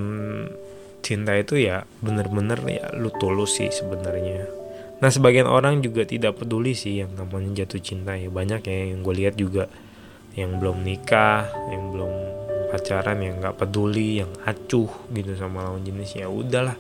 cinta 1.01 1.33
itu 1.33 1.57
ya 1.57 1.83
bener-bener 1.99 2.61
ya 2.69 2.85
lu 2.93 3.09
tulus 3.17 3.57
sih 3.57 3.73
sebenarnya. 3.73 4.45
Nah 5.01 5.09
sebagian 5.09 5.49
orang 5.49 5.81
juga 5.81 6.05
tidak 6.05 6.37
peduli 6.37 6.77
sih 6.77 7.01
yang 7.01 7.17
namanya 7.17 7.65
jatuh 7.65 7.81
cinta 7.81 8.13
ya. 8.13 8.29
Banyak 8.29 8.61
ya 8.61 8.93
yang 8.93 9.01
gue 9.01 9.15
lihat 9.17 9.35
juga 9.35 9.65
yang 10.37 10.61
belum 10.61 10.85
nikah 10.85 11.49
yang 11.73 11.91
belum 11.91 12.13
pacaran 12.71 13.19
yang 13.19 13.41
nggak 13.41 13.57
peduli 13.59 14.21
yang 14.21 14.31
acuh 14.45 14.87
gitu 15.09 15.33
sama 15.33 15.65
lawan 15.65 15.81
jenis. 15.81 16.21
Ya 16.21 16.29
udahlah. 16.29 16.77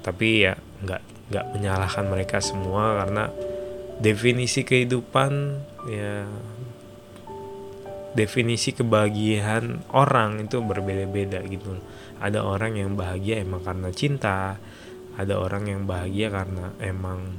Tapi 0.00 0.48
ya 0.48 0.56
nggak 0.56 1.02
nggak 1.28 1.46
menyalahkan 1.58 2.04
mereka 2.08 2.38
semua 2.40 3.04
karena 3.04 3.28
definisi 4.00 4.64
kehidupan 4.64 5.60
ya 5.90 6.24
definisi 8.16 8.72
kebahagiaan 8.72 9.92
orang 9.92 10.48
itu 10.48 10.64
berbeda-beda 10.64 11.44
gitu. 11.44 11.76
Ada 12.16 12.40
orang 12.40 12.80
yang 12.80 12.96
bahagia 12.96 13.44
emang 13.44 13.60
karena 13.60 13.92
cinta 13.92 14.56
ada 15.16 15.34
orang 15.40 15.68
yang 15.68 15.80
bahagia 15.84 16.28
karena 16.28 16.72
emang 16.80 17.36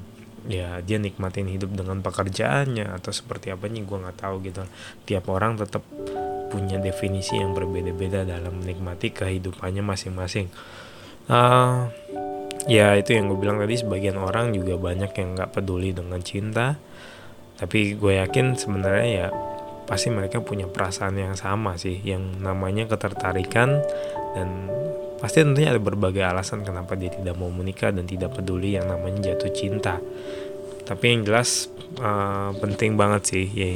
ya 0.48 0.79
dia 0.79 0.98
nikmatin 0.98 1.50
hidup 1.50 1.75
dengan 1.75 2.00
pekerjaannya 2.01 2.89
atau 2.96 3.12
seperti 3.12 3.51
apa 3.51 3.69
nih 3.69 3.86
gue 3.86 3.98
nggak 3.98 4.17
tahu 4.17 4.36
gitu. 4.46 4.63
Tiap 5.05 5.25
orang 5.29 5.57
tetap 5.57 5.81
punya 6.48 6.79
definisi 6.79 7.36
yang 7.38 7.51
berbeda-beda 7.51 8.24
dalam 8.24 8.63
menikmati 8.63 9.12
kehidupannya 9.12 9.84
masing-masing. 9.84 10.48
Uh, 11.27 11.91
ya 12.72 12.96
itu 12.96 13.13
yang 13.13 13.27
gue 13.27 13.38
bilang 13.38 13.60
tadi 13.60 13.75
sebagian 13.75 14.15
orang 14.15 14.55
juga 14.55 14.79
banyak 14.79 15.12
yang 15.12 15.36
nggak 15.36 15.51
peduli 15.53 15.91
dengan 15.91 16.22
cinta. 16.24 16.79
Tapi 17.57 17.98
gue 17.98 18.22
yakin 18.22 18.53
sebenarnya 18.53 19.07
ya 19.10 19.27
pasti 19.88 20.12
mereka 20.12 20.44
punya 20.44 20.67
perasaan 20.67 21.15
yang 21.15 21.39
sama 21.39 21.79
sih 21.79 22.03
yang 22.03 22.44
namanya 22.44 22.91
ketertarikan 22.91 23.79
dan 24.36 24.67
pasti 25.17 25.41
tentunya 25.41 25.72
ada 25.74 25.82
berbagai 25.82 26.22
alasan 26.22 26.62
kenapa 26.62 26.94
dia 27.00 27.10
tidak 27.10 27.39
mau 27.39 27.50
menikah 27.50 27.89
dan 27.89 28.03
tidak 28.03 28.36
peduli 28.36 28.75
yang 28.75 28.91
namanya 28.91 29.34
jatuh 29.34 29.50
cinta. 29.56 29.98
Tapi 30.84 31.03
yang 31.08 31.24
jelas 31.24 31.72
uh, 32.03 32.51
penting 32.60 33.00
banget 33.00 33.22
sih 33.32 33.46
ya 33.48 33.67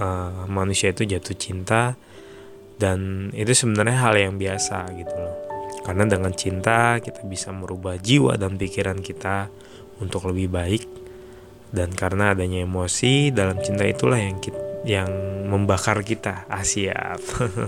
uh, 0.00 0.48
manusia 0.48 0.90
itu 0.90 1.04
jatuh 1.04 1.36
cinta 1.36 1.94
dan 2.80 3.30
itu 3.36 3.52
sebenarnya 3.52 3.96
hal 4.08 4.14
yang 4.16 4.34
biasa 4.40 4.88
gitu 4.96 5.14
loh. 5.14 5.36
Karena 5.84 6.04
dengan 6.08 6.32
cinta 6.32 6.96
kita 6.98 7.28
bisa 7.28 7.52
merubah 7.52 8.00
jiwa 8.00 8.40
dan 8.40 8.56
pikiran 8.56 9.04
kita 9.04 9.52
untuk 10.00 10.32
lebih 10.32 10.48
baik 10.48 10.82
dan 11.72 11.92
karena 11.92 12.32
adanya 12.32 12.64
emosi 12.64 13.28
dalam 13.32 13.60
cinta 13.60 13.84
itulah 13.84 14.16
yang 14.16 14.40
kita 14.40 14.67
yang 14.86 15.10
membakar 15.50 16.04
kita 16.06 16.46
Asia 16.46 17.18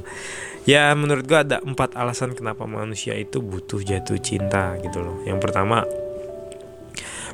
ya 0.71 0.93
menurut 0.93 1.25
gue 1.25 1.39
ada 1.39 1.59
empat 1.65 1.97
alasan 1.97 2.37
kenapa 2.37 2.69
manusia 2.69 3.17
itu 3.17 3.41
butuh 3.41 3.81
jatuh 3.81 4.21
cinta 4.21 4.77
gitu 4.85 5.01
loh. 5.01 5.25
Yang 5.25 5.39
pertama 5.43 5.83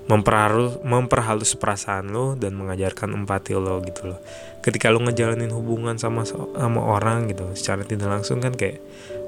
memperhalus 0.07 0.79
memperhalus 0.87 1.59
perasaan 1.59 2.15
lo 2.15 2.39
dan 2.39 2.55
mengajarkan 2.55 3.13
empati 3.13 3.59
lo 3.59 3.83
gitu 3.83 4.15
loh. 4.15 4.21
Ketika 4.63 4.95
lo 4.95 5.03
ngejalanin 5.03 5.51
hubungan 5.51 5.99
sama 5.99 6.23
sama 6.25 6.81
orang 6.81 7.27
gitu 7.31 7.51
secara 7.59 7.83
tidak 7.83 8.09
langsung 8.11 8.39
kan 8.39 8.55
kayak 8.55 8.79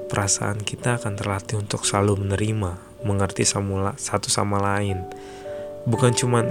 perasaan 0.07 0.63
kita 0.63 0.97
akan 0.97 1.19
terlatih 1.19 1.59
untuk 1.59 1.83
selalu 1.83 2.25
menerima 2.25 3.03
mengerti 3.03 3.43
sama 3.43 3.93
satu 3.99 4.31
sama 4.31 4.57
lain. 4.57 5.03
Bukan 5.83 6.15
cuma 6.15 6.47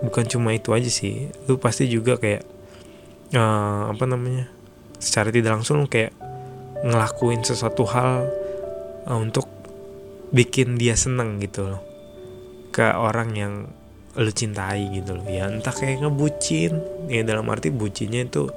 bukan 0.00 0.24
cuma 0.28 0.52
itu 0.52 0.70
aja 0.76 0.90
sih 0.92 1.32
lu 1.48 1.56
pasti 1.56 1.88
juga 1.88 2.20
kayak 2.20 2.55
uh, 3.34 3.90
apa 3.90 4.04
namanya 4.06 4.46
secara 5.00 5.32
tidak 5.34 5.58
langsung 5.58 5.88
kayak 5.90 6.14
ngelakuin 6.84 7.42
sesuatu 7.42 7.88
hal 7.88 8.28
uh, 9.08 9.18
untuk 9.18 9.48
bikin 10.30 10.76
dia 10.76 10.94
seneng 10.94 11.40
gitu 11.42 11.66
loh. 11.72 11.82
Ke 12.70 12.92
orang 12.92 13.30
yang 13.32 13.54
lu 14.16 14.32
cintai 14.32 14.92
gitu 14.92 15.16
loh. 15.16 15.26
Ya 15.26 15.48
entah 15.48 15.72
kayak 15.72 16.04
ngebucin. 16.04 16.72
Ya 17.08 17.22
dalam 17.24 17.48
arti 17.48 17.72
bucinnya 17.72 18.26
itu 18.26 18.50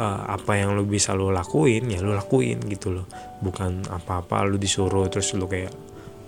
uh, 0.00 0.20
apa 0.26 0.58
yang 0.58 0.74
lu 0.74 0.88
bisa 0.88 1.14
lu 1.14 1.30
lakuin 1.30 1.88
ya 1.88 2.02
lu 2.02 2.12
lakuin 2.12 2.58
gitu 2.66 2.92
loh. 2.92 3.06
Bukan 3.40 3.86
apa-apa 3.88 4.44
lu 4.44 4.58
disuruh 4.58 5.06
terus 5.06 5.32
lu 5.38 5.46
kayak 5.46 5.72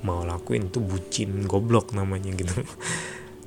mau 0.04 0.20
lakuin 0.22 0.68
itu 0.68 0.84
bucin 0.84 1.48
goblok 1.48 1.96
namanya 1.96 2.28
gitu 2.36 2.60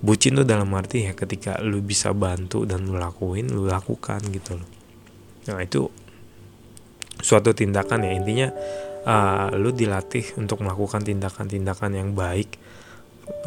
bucin 0.01 0.37
tuh 0.37 0.45
dalam 0.45 0.69
arti 0.77 1.09
ya 1.09 1.13
ketika 1.17 1.57
lu 1.63 1.81
bisa 1.81 2.13
bantu 2.13 2.63
dan 2.69 2.85
lu 2.85 2.97
lakuin 2.97 3.49
lu 3.49 3.65
lakukan 3.65 4.21
gitu 4.29 4.57
loh. 4.57 4.69
Nah 5.49 5.63
itu 5.63 5.89
suatu 7.21 7.53
tindakan 7.53 8.05
ya. 8.05 8.11
Intinya 8.13 8.47
uh, 9.07 9.49
lu 9.57 9.73
dilatih 9.73 10.37
untuk 10.37 10.61
melakukan 10.61 11.01
tindakan-tindakan 11.01 11.91
yang 11.97 12.09
baik 12.13 12.59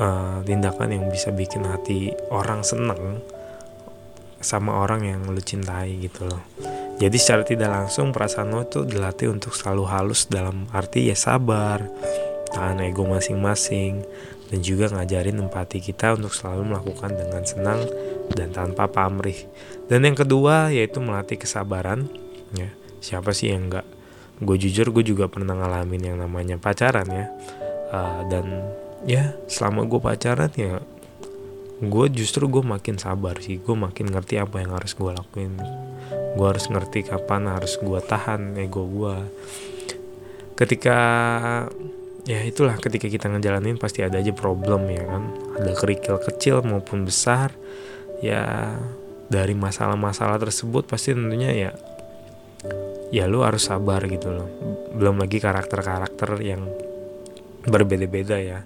uh, 0.01 0.43
tindakan 0.43 0.97
yang 0.97 1.05
bisa 1.09 1.31
bikin 1.31 1.65
hati 1.69 2.11
orang 2.33 2.67
seneng 2.67 3.23
sama 4.41 4.81
orang 4.81 5.05
yang 5.05 5.21
lu 5.29 5.39
cintai 5.39 6.01
gitu 6.01 6.27
loh. 6.27 6.43
Jadi 7.01 7.17
secara 7.17 7.43
tidak 7.49 7.71
langsung 7.73 8.13
perasaan 8.13 8.53
lo 8.53 8.69
tuh 8.69 8.85
dilatih 8.85 9.33
untuk 9.33 9.57
selalu 9.57 9.89
halus 9.89 10.29
dalam 10.29 10.69
arti 10.69 11.09
ya 11.09 11.17
sabar 11.17 11.81
tahan 12.51 12.83
ego 12.85 13.07
masing-masing 13.07 14.05
dan 14.51 14.59
juga 14.67 14.91
ngajarin 14.91 15.39
empati 15.39 15.79
kita 15.79 16.19
untuk 16.19 16.35
selalu 16.35 16.75
melakukan 16.75 17.15
dengan 17.15 17.43
senang 17.47 17.87
dan 18.35 18.51
tanpa 18.51 18.91
pamrih. 18.91 19.47
Dan 19.87 20.03
yang 20.03 20.19
kedua 20.19 20.75
yaitu 20.75 20.99
melatih 20.99 21.39
kesabaran. 21.39 22.11
Ya, 22.51 22.75
siapa 22.99 23.31
sih 23.31 23.55
yang 23.55 23.71
enggak? 23.71 23.87
Gue 24.43 24.59
jujur 24.59 24.91
gue 24.91 25.07
juga 25.07 25.31
pernah 25.31 25.55
ngalamin 25.55 26.03
yang 26.13 26.19
namanya 26.19 26.59
pacaran 26.59 27.07
ya. 27.07 27.31
Uh, 27.91 28.27
dan 28.27 28.47
ya 29.07 29.35
selama 29.47 29.87
gue 29.87 30.01
pacaran 30.03 30.53
ya 30.55 30.83
gue 31.81 32.07
justru 32.13 32.45
gue 32.45 32.61
makin 32.61 33.01
sabar 33.01 33.41
sih 33.41 33.57
gue 33.57 33.73
makin 33.73 34.13
ngerti 34.13 34.37
apa 34.37 34.61
yang 34.61 34.77
harus 34.77 34.93
gue 34.93 35.09
lakuin 35.09 35.57
gue 36.37 36.47
harus 36.47 36.69
ngerti 36.69 37.09
kapan 37.09 37.49
harus 37.49 37.81
gue 37.81 38.01
tahan 38.05 38.61
ego 38.61 38.85
gue 38.85 39.17
ketika 40.61 40.99
ya 42.29 42.41
itulah 42.45 42.77
ketika 42.77 43.09
kita 43.09 43.29
ngejalanin 43.29 43.81
pasti 43.81 44.05
ada 44.05 44.21
aja 44.21 44.33
problem 44.35 44.89
ya 44.91 45.05
kan? 45.05 45.23
Ada 45.61 45.73
kerikil 45.77 46.17
kecil 46.21 46.61
maupun 46.65 47.05
besar 47.09 47.55
ya 48.21 48.77
dari 49.31 49.55
masalah-masalah 49.57 50.37
tersebut 50.43 50.85
pasti 50.85 51.17
tentunya 51.17 51.51
ya 51.55 51.71
ya 53.11 53.25
lu 53.27 53.43
harus 53.47 53.69
sabar 53.69 54.05
gitu 54.07 54.33
loh. 54.33 54.49
Belum 54.95 55.17
lagi 55.17 55.41
karakter-karakter 55.41 56.41
yang 56.43 56.67
berbeda-beda 57.65 58.37
ya. 58.41 58.61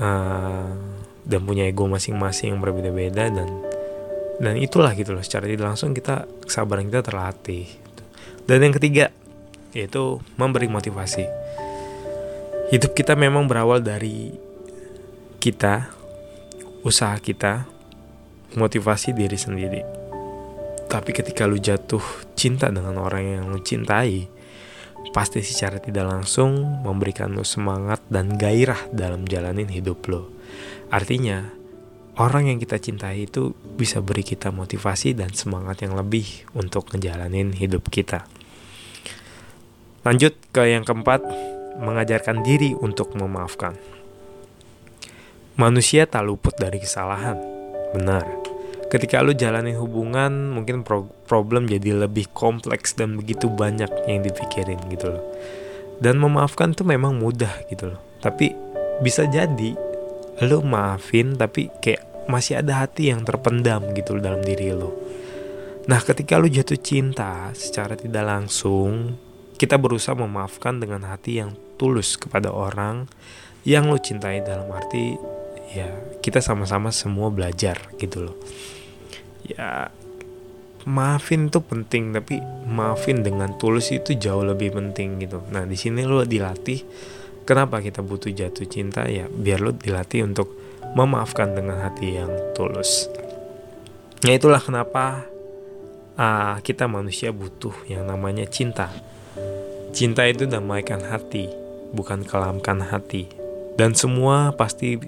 Uh, 0.00 1.00
dan 1.26 1.44
punya 1.44 1.68
ego 1.68 1.84
masing-masing 1.84 2.56
yang 2.56 2.60
berbeda-beda 2.64 3.28
dan 3.28 3.48
dan 4.40 4.56
itulah 4.56 4.96
gitu 4.96 5.12
loh 5.12 5.20
secara 5.20 5.44
tidak 5.44 5.76
langsung 5.76 5.92
kita 5.92 6.24
kesabaran 6.48 6.88
kita 6.88 7.04
terlatih 7.04 7.68
dan 8.48 8.64
yang 8.64 8.72
ketiga 8.72 9.12
yaitu 9.76 10.18
memberi 10.40 10.66
motivasi 10.66 11.28
hidup 12.70 12.94
kita 12.94 13.18
memang 13.18 13.50
berawal 13.50 13.82
dari 13.82 14.30
kita 15.42 15.90
usaha 16.86 17.18
kita 17.18 17.66
motivasi 18.54 19.10
diri 19.10 19.34
sendiri 19.34 19.82
tapi 20.86 21.10
ketika 21.10 21.50
lu 21.50 21.58
jatuh 21.58 22.02
cinta 22.38 22.70
dengan 22.70 22.94
orang 23.02 23.26
yang 23.26 23.44
lu 23.50 23.58
cintai 23.58 24.30
pasti 25.10 25.42
secara 25.42 25.82
tidak 25.82 26.06
langsung 26.06 26.82
memberikan 26.86 27.34
lu 27.34 27.42
semangat 27.42 27.98
dan 28.06 28.38
gairah 28.38 28.86
dalam 28.94 29.26
jalanin 29.26 29.66
hidup 29.66 30.06
lo 30.06 30.30
artinya 30.94 31.50
orang 32.22 32.54
yang 32.54 32.58
kita 32.62 32.78
cintai 32.78 33.26
itu 33.26 33.50
bisa 33.54 33.98
beri 33.98 34.22
kita 34.22 34.54
motivasi 34.54 35.18
dan 35.18 35.34
semangat 35.34 35.82
yang 35.82 35.96
lebih 35.96 36.44
untuk 36.52 36.92
ngejalanin 36.92 37.56
hidup 37.56 37.88
kita. 37.88 38.28
Lanjut 40.04 40.36
ke 40.52 40.68
yang 40.68 40.84
keempat, 40.84 41.24
mengajarkan 41.80 42.44
diri 42.44 42.76
untuk 42.76 43.16
memaafkan. 43.16 43.74
Manusia 45.56 46.06
tak 46.08 46.24
luput 46.24 46.56
dari 46.56 46.80
kesalahan. 46.80 47.36
Benar. 47.96 48.24
Ketika 48.90 49.22
lu 49.22 49.36
jalanin 49.36 49.78
hubungan, 49.78 50.50
mungkin 50.50 50.82
pro 50.82 51.06
problem 51.30 51.70
jadi 51.70 51.94
lebih 51.94 52.32
kompleks 52.34 52.96
dan 52.98 53.14
begitu 53.14 53.46
banyak 53.46 53.90
yang 54.10 54.24
dipikirin 54.24 54.82
gitu 54.90 55.14
loh. 55.14 55.24
Dan 56.02 56.18
memaafkan 56.18 56.72
tuh 56.74 56.88
memang 56.88 57.14
mudah 57.14 57.66
gitu 57.70 57.94
loh. 57.94 58.00
Tapi 58.18 58.50
bisa 59.04 59.28
jadi 59.30 59.76
lu 60.40 60.58
maafin 60.64 61.36
tapi 61.36 61.68
kayak 61.84 62.26
masih 62.26 62.64
ada 62.64 62.82
hati 62.82 63.12
yang 63.12 63.22
terpendam 63.22 63.92
gitu 63.92 64.16
dalam 64.16 64.40
diri 64.40 64.72
lo. 64.72 64.96
Nah, 65.86 66.00
ketika 66.00 66.38
lu 66.38 66.46
jatuh 66.46 66.78
cinta 66.78 67.50
secara 67.52 67.96
tidak 67.96 68.22
langsung, 68.22 69.16
kita 69.60 69.76
berusaha 69.76 70.16
memaafkan 70.16 70.80
dengan 70.80 71.04
hati 71.08 71.44
yang 71.44 71.52
tulus 71.80 72.20
kepada 72.20 72.52
orang 72.52 73.08
yang 73.64 73.88
lo 73.88 73.96
cintai 73.96 74.44
dalam 74.44 74.68
arti 74.68 75.16
ya 75.72 75.88
kita 76.20 76.44
sama-sama 76.44 76.92
semua 76.92 77.32
belajar 77.32 77.80
gitu 77.96 78.28
loh. 78.28 78.36
Ya 79.48 79.88
maafin 80.84 81.48
tuh 81.48 81.64
penting 81.64 82.12
tapi 82.12 82.40
maafin 82.68 83.20
dengan 83.24 83.56
tulus 83.56 83.92
itu 83.92 84.16
jauh 84.16 84.44
lebih 84.44 84.76
penting 84.76 85.20
gitu. 85.24 85.40
Nah, 85.48 85.64
di 85.64 85.76
sini 85.76 86.04
lo 86.04 86.24
dilatih 86.24 86.84
kenapa 87.48 87.80
kita 87.80 88.04
butuh 88.04 88.32
jatuh 88.32 88.68
cinta 88.68 89.08
ya 89.08 89.28
biar 89.28 89.64
lo 89.64 89.72
dilatih 89.72 90.24
untuk 90.24 90.52
memaafkan 90.96 91.56
dengan 91.56 91.80
hati 91.84 92.20
yang 92.20 92.32
tulus. 92.56 93.08
Ya 94.20 94.36
itulah 94.36 94.60
kenapa 94.60 95.24
uh, 96.20 96.60
kita 96.60 96.84
manusia 96.84 97.32
butuh 97.32 97.72
yang 97.88 98.04
namanya 98.04 98.44
cinta. 98.44 98.92
Cinta 99.90 100.22
itu 100.28 100.46
damaikan 100.46 101.02
hati, 101.02 101.50
bukan 101.92 102.26
kelamkan 102.26 102.82
hati. 102.82 103.30
Dan 103.78 103.96
semua 103.96 104.52
pasti 104.54 104.98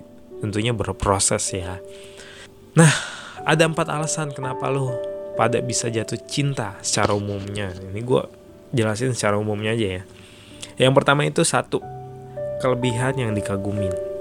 tentunya 0.40 0.74
berproses 0.74 1.42
ya. 1.54 1.78
Nah, 2.74 2.92
ada 3.42 3.68
empat 3.68 3.90
alasan 3.90 4.32
kenapa 4.32 4.70
lo 4.72 4.96
pada 5.36 5.60
bisa 5.60 5.90
jatuh 5.92 6.18
cinta 6.24 6.78
secara 6.80 7.12
umumnya. 7.12 7.74
Ini 7.74 8.00
gue 8.00 8.22
jelasin 8.72 9.12
secara 9.12 9.36
umumnya 9.36 9.74
aja 9.74 10.00
ya. 10.00 10.02
Yang 10.80 10.92
pertama 10.96 11.28
itu 11.28 11.44
satu, 11.44 11.84
kelebihan 12.62 13.18
yang 13.18 13.32
dikagumin 13.36 14.12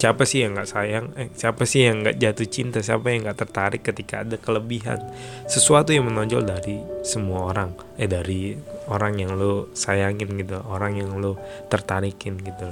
siapa 0.00 0.24
sih 0.24 0.48
yang 0.48 0.56
nggak 0.56 0.70
sayang 0.72 1.12
eh, 1.20 1.28
siapa 1.36 1.68
sih 1.68 1.84
yang 1.84 2.00
nggak 2.00 2.16
jatuh 2.16 2.48
cinta 2.48 2.80
siapa 2.80 3.12
yang 3.12 3.28
nggak 3.28 3.36
tertarik 3.44 3.84
ketika 3.84 4.24
ada 4.24 4.40
kelebihan 4.40 4.96
sesuatu 5.44 5.92
yang 5.92 6.08
menonjol 6.08 6.40
dari 6.40 6.80
semua 7.04 7.52
orang 7.52 7.76
eh 8.00 8.08
dari 8.08 8.56
orang 8.88 9.20
yang 9.20 9.36
lo 9.36 9.68
sayangin 9.76 10.32
gitu 10.40 10.62
orang 10.64 10.96
yang 10.96 11.18
lo 11.20 11.36
tertarikin 11.68 12.40
gitu. 12.40 12.70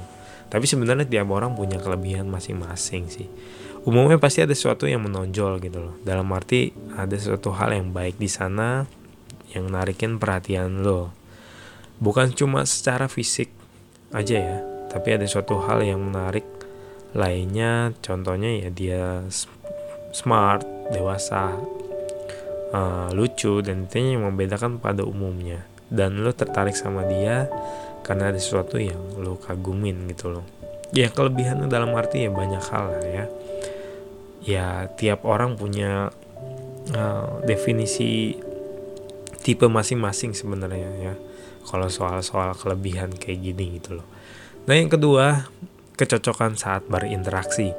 Tapi 0.49 0.65
sebenarnya 0.65 1.05
tiap 1.05 1.29
orang 1.29 1.53
punya 1.53 1.77
kelebihan 1.77 2.25
masing-masing 2.25 3.05
sih. 3.11 3.29
Umumnya 3.85 4.17
pasti 4.17 4.41
ada 4.41 4.51
sesuatu 4.51 4.89
yang 4.89 5.05
menonjol 5.05 5.61
gitu 5.61 5.79
loh. 5.79 5.95
Dalam 6.01 6.25
arti 6.33 6.73
ada 6.97 7.13
sesuatu 7.13 7.53
hal 7.53 7.77
yang 7.77 7.93
baik 7.93 8.17
di 8.17 8.27
sana 8.27 8.89
yang 9.53 9.69
narikin 9.69 10.17
perhatian 10.17 10.81
lo. 10.81 11.13
Bukan 12.01 12.33
cuma 12.33 12.65
secara 12.65 13.05
fisik 13.05 13.53
aja 14.09 14.35
ya 14.41 14.57
tapi 14.89 15.13
ada 15.13 15.25
suatu 15.29 15.61
hal 15.61 15.85
yang 15.85 16.01
menarik 16.01 16.43
lainnya. 17.13 17.93
Contohnya 18.01 18.65
ya 18.65 18.69
dia 18.73 19.05
smart 20.09 20.65
dewasa 20.89 21.53
uh, 22.73 23.09
lucu 23.13 23.61
dan 23.61 23.85
intinya 23.85 24.09
yang 24.17 24.23
membedakan 24.33 24.81
pada 24.81 25.05
umumnya 25.05 25.68
dan 25.89 26.21
lo 26.21 26.31
tertarik 26.33 26.77
sama 26.77 27.05
dia 27.05 27.49
karena 28.05 28.29
ada 28.33 28.39
sesuatu 28.39 28.77
yang 28.77 28.97
lo 29.21 29.37
kagumin 29.37 30.09
gitu 30.09 30.33
loh. 30.33 30.45
Ya 30.89 31.09
kelebihannya 31.13 31.69
dalam 31.69 31.93
arti 31.93 32.25
ya 32.25 32.31
banyak 32.33 32.63
hal 32.73 32.85
lah 32.97 33.05
ya. 33.05 33.25
Ya 34.45 34.67
tiap 34.97 35.25
orang 35.25 35.53
punya 35.59 36.09
uh, 36.93 37.29
definisi 37.45 38.37
tipe 39.45 39.65
masing-masing 39.69 40.33
sebenarnya 40.33 40.89
ya. 40.97 41.13
Kalau 41.69 41.85
soal-soal 41.91 42.57
kelebihan 42.57 43.13
kayak 43.13 43.53
gini 43.53 43.77
gitu 43.77 44.01
loh. 44.01 44.07
Nah 44.65 44.73
yang 44.73 44.89
kedua 44.89 45.49
kecocokan 45.97 46.57
saat 46.57 46.87
berinteraksi. 46.89 47.75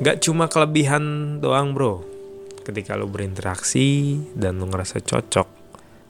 Gak 0.00 0.26
cuma 0.26 0.50
kelebihan 0.50 1.38
doang 1.38 1.70
bro, 1.70 2.02
ketika 2.64 2.96
lo 2.96 3.06
berinteraksi 3.06 4.18
dan 4.34 4.58
lo 4.58 4.66
ngerasa 4.66 4.98
cocok 5.04 5.63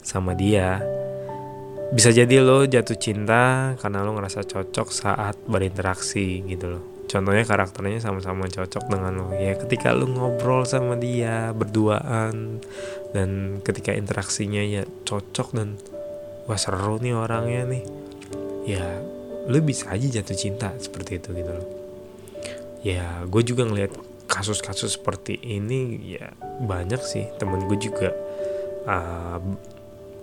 sama 0.04 0.36
dia, 0.36 0.84
bisa 1.90 2.12
jadi 2.12 2.44
lo 2.44 2.68
jatuh 2.68 2.98
cinta 3.00 3.74
karena 3.80 4.04
lo 4.04 4.12
ngerasa 4.12 4.44
cocok 4.44 4.88
saat 4.92 5.40
berinteraksi 5.48 6.44
gitu 6.44 6.66
loh. 6.78 6.84
Contohnya 7.04 7.46
karakternya 7.46 8.02
sama-sama 8.02 8.50
cocok 8.50 8.90
dengan 8.90 9.12
lo. 9.14 9.28
Ya 9.36 9.54
ketika 9.54 9.94
lo 9.94 10.10
ngobrol 10.10 10.66
sama 10.66 10.98
dia 10.98 11.54
berduaan 11.54 12.58
dan 13.14 13.60
ketika 13.62 13.94
interaksinya 13.94 14.58
ya 14.58 14.82
cocok 15.06 15.48
dan 15.54 15.78
wah 16.50 16.58
seru 16.58 16.98
nih 16.98 17.14
orangnya 17.14 17.62
nih. 17.70 17.84
Ya 18.66 18.86
lu 19.46 19.60
bisa 19.60 19.92
aja 19.92 20.20
jatuh 20.20 20.34
cinta 20.34 20.74
seperti 20.80 21.22
itu 21.22 21.30
gitu 21.30 21.52
loh. 21.52 21.68
Ya 22.82 23.22
gue 23.28 23.42
juga 23.46 23.70
ngeliat 23.70 23.94
kasus-kasus 24.26 24.98
seperti 24.98 25.38
ini 25.38 26.16
ya 26.18 26.34
banyak 26.42 26.98
sih. 27.04 27.30
Temen 27.38 27.70
gue 27.70 27.78
juga 27.78 28.10
uh, 28.88 29.38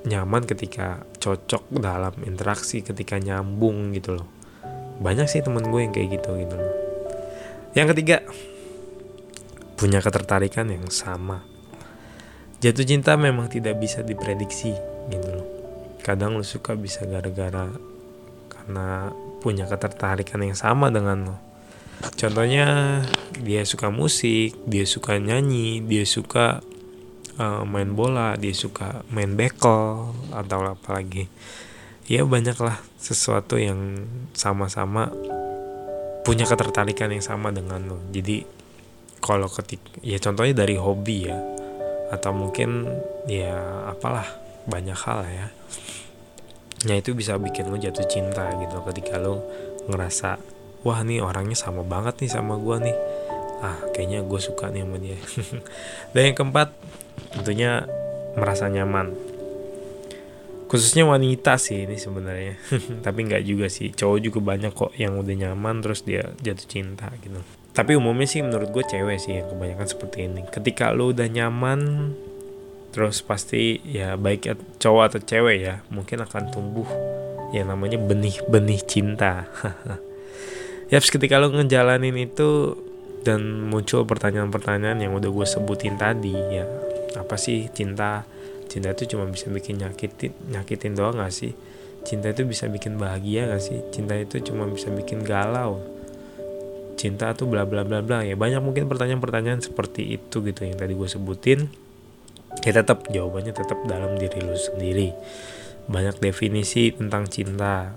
nyaman 0.05 0.43
ketika 0.49 1.05
cocok 1.21 1.69
dalam 1.77 2.13
interaksi 2.25 2.81
ketika 2.81 3.21
nyambung 3.21 3.93
gitu 3.93 4.17
loh. 4.17 4.27
Banyak 5.01 5.29
sih 5.29 5.41
temen 5.45 5.65
gue 5.69 5.81
yang 5.81 5.93
kayak 5.93 6.21
gitu 6.21 6.37
gitu 6.41 6.55
loh. 6.57 6.73
Yang 7.77 7.97
ketiga 7.97 8.17
punya 9.77 10.01
ketertarikan 10.01 10.69
yang 10.69 10.85
sama. 10.93 11.41
Jatuh 12.61 12.85
cinta 12.85 13.17
memang 13.17 13.49
tidak 13.49 13.81
bisa 13.81 14.05
diprediksi 14.05 14.73
gitu 15.09 15.29
loh. 15.33 15.47
Kadang 16.05 16.37
lu 16.37 16.45
suka 16.45 16.77
bisa 16.77 17.05
gara-gara 17.09 17.69
karena 18.49 19.09
punya 19.41 19.65
ketertarikan 19.65 20.45
yang 20.45 20.57
sama 20.57 20.93
dengan 20.93 21.33
lo. 21.33 21.37
Contohnya 22.17 23.01
dia 23.41 23.61
suka 23.65 23.93
musik, 23.93 24.57
dia 24.65 24.85
suka 24.85 25.17
nyanyi, 25.17 25.81
dia 25.85 26.05
suka 26.05 26.61
uh, 27.41 27.65
main 27.65 27.97
bola, 27.97 28.37
dia 28.37 28.53
suka 28.53 29.01
main 29.09 29.33
bekel 29.33 30.13
atau 30.29 30.59
apa 30.61 31.01
lagi. 31.01 31.25
Ya 32.05 32.21
banyaklah 32.21 32.77
sesuatu 33.01 33.57
yang 33.57 34.05
sama-sama 34.37 35.09
punya 36.21 36.45
ketertarikan 36.45 37.09
yang 37.09 37.25
sama 37.25 37.49
dengan 37.49 37.81
lo. 37.89 37.97
Jadi 38.13 38.45
kalau 39.21 39.49
ketik 39.49 39.81
ya 40.05 40.21
contohnya 40.21 40.53
dari 40.65 40.77
hobi 40.77 41.29
ya 41.29 41.37
atau 42.11 42.35
mungkin 42.35 42.89
ya 43.29 43.55
apalah 43.87 44.27
banyak 44.67 44.97
hal 44.97 45.23
ya 45.25 45.47
Nah 46.81 46.97
itu 46.97 47.13
bisa 47.13 47.37
bikin 47.37 47.69
lo 47.69 47.77
jatuh 47.77 48.05
cinta 48.09 48.49
gitu 48.57 48.81
ketika 48.89 49.21
lo 49.21 49.45
ngerasa 49.85 50.41
wah 50.81 51.05
nih 51.05 51.21
orangnya 51.21 51.53
sama 51.53 51.85
banget 51.85 52.25
nih 52.25 52.31
sama 52.33 52.57
gue 52.57 52.89
nih 52.89 52.97
ah 53.61 53.77
kayaknya 53.93 54.25
gue 54.25 54.39
suka 54.41 54.73
nih 54.73 54.81
sama 54.81 54.97
dia 54.97 55.17
dan 56.17 56.21
yang 56.25 56.35
keempat 56.37 56.73
tentunya 57.35 57.87
merasa 58.35 58.67
nyaman. 58.67 59.31
Khususnya 60.71 61.03
wanita 61.03 61.59
sih 61.59 61.83
ini 61.83 61.99
sebenarnya. 61.99 62.55
Tapi 63.05 63.19
nggak 63.27 63.43
juga 63.43 63.67
sih. 63.67 63.91
Cowok 63.91 64.19
juga 64.23 64.39
banyak 64.39 64.71
kok 64.71 64.95
yang 64.95 65.19
udah 65.19 65.35
nyaman 65.35 65.83
terus 65.83 66.07
dia 66.07 66.31
jatuh 66.39 66.67
cinta 66.67 67.11
gitu. 67.19 67.43
Tapi 67.71 67.95
umumnya 67.95 68.27
sih 68.27 68.39
menurut 68.39 68.71
gue 68.71 68.83
cewek 68.83 69.19
sih 69.19 69.39
yang 69.39 69.51
kebanyakan 69.51 69.87
seperti 69.87 70.31
ini. 70.31 70.47
Ketika 70.47 70.95
lo 70.95 71.11
udah 71.11 71.27
nyaman 71.27 72.11
terus 72.91 73.23
pasti 73.23 73.79
ya 73.87 74.19
baik 74.19 74.51
cowok 74.79 75.03
atau 75.15 75.19
cewek 75.23 75.57
ya 75.63 75.79
mungkin 75.87 76.27
akan 76.27 76.51
tumbuh 76.51 76.87
yang 77.51 77.67
namanya 77.71 77.99
benih-benih 77.99 78.81
cinta. 78.87 79.47
Ya 80.91 80.99
ketika 80.99 81.39
lo 81.39 81.47
ngejalanin 81.55 82.19
itu 82.19 82.75
dan 83.23 83.71
muncul 83.71 84.03
pertanyaan-pertanyaan 84.03 84.99
yang 84.99 85.15
udah 85.15 85.31
gue 85.31 85.47
sebutin 85.47 85.95
tadi 85.95 86.35
ya 86.35 86.67
apa 87.15 87.35
sih 87.35 87.67
cinta? 87.71 88.23
Cinta 88.71 88.95
itu 88.95 89.15
cuma 89.15 89.27
bisa 89.27 89.51
bikin 89.51 89.83
nyakitin 89.83 90.31
nyakitin 90.51 90.95
doang 90.95 91.19
gak 91.19 91.35
sih? 91.35 91.51
Cinta 92.07 92.31
itu 92.31 92.47
bisa 92.47 92.71
bikin 92.71 92.95
bahagia 92.95 93.51
gak 93.51 93.61
sih? 93.61 93.79
Cinta 93.91 94.15
itu 94.15 94.39
cuma 94.41 94.63
bisa 94.69 94.87
bikin 94.89 95.21
galau. 95.27 95.83
Cinta 96.95 97.33
tuh 97.35 97.51
bla 97.51 97.67
bla 97.67 97.83
bla 97.83 97.99
bla. 97.99 98.23
Ya 98.23 98.39
banyak 98.39 98.63
mungkin 98.63 98.87
pertanyaan-pertanyaan 98.87 99.59
seperti 99.59 100.15
itu 100.15 100.39
gitu 100.45 100.61
yang 100.63 100.77
tadi 100.79 100.93
gue 100.95 101.09
sebutin. 101.09 101.67
Ya 102.63 102.71
tetap 102.71 103.09
jawabannya 103.09 103.51
tetap 103.55 103.79
dalam 103.87 104.15
diri 104.15 104.39
lu 104.39 104.55
sendiri. 104.55 105.11
Banyak 105.89 106.21
definisi 106.21 106.93
tentang 106.93 107.27
cinta. 107.27 107.95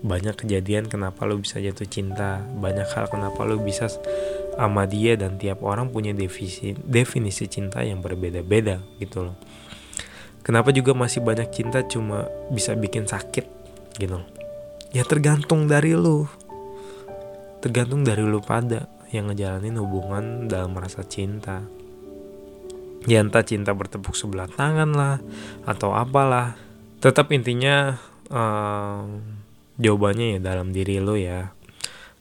Banyak 0.00 0.46
kejadian 0.46 0.90
kenapa 0.90 1.28
lu 1.28 1.38
bisa 1.38 1.60
jatuh 1.60 1.86
cinta. 1.86 2.40
Banyak 2.42 2.88
hal 2.90 3.06
kenapa 3.06 3.44
lu 3.44 3.60
bisa 3.60 3.86
sama 4.56 4.88
dia 4.88 5.20
dan 5.20 5.36
tiap 5.36 5.60
orang 5.60 5.92
punya 5.92 6.16
definisi 6.16 6.72
definisi 6.80 7.44
cinta 7.46 7.84
yang 7.84 8.00
berbeda-beda 8.00 8.80
gitu 8.98 9.28
loh 9.28 9.36
Kenapa 10.46 10.70
juga 10.70 10.94
masih 10.94 11.26
banyak 11.26 11.50
cinta 11.50 11.82
cuma 11.82 12.30
bisa 12.54 12.70
bikin 12.78 13.02
sakit 13.02 13.50
gitu. 13.98 14.22
Ya 14.94 15.02
tergantung 15.02 15.66
dari 15.66 15.98
lu. 15.98 16.30
Tergantung 17.58 18.06
dari 18.06 18.22
lu 18.22 18.38
pada 18.38 18.86
yang 19.10 19.26
ngejalanin 19.26 19.74
hubungan 19.82 20.46
dalam 20.46 20.70
merasa 20.70 21.02
cinta. 21.02 21.66
Ya 23.10 23.26
entah 23.26 23.42
cinta 23.42 23.74
bertepuk 23.74 24.14
sebelah 24.14 24.46
tangan 24.46 24.94
lah 24.94 25.18
atau 25.66 25.98
apalah. 25.98 26.54
Tetap 27.02 27.26
intinya 27.34 27.98
um, 28.30 29.26
jawabannya 29.82 30.38
ya 30.38 30.40
dalam 30.46 30.70
diri 30.70 31.02
lu 31.02 31.18
ya. 31.18 31.50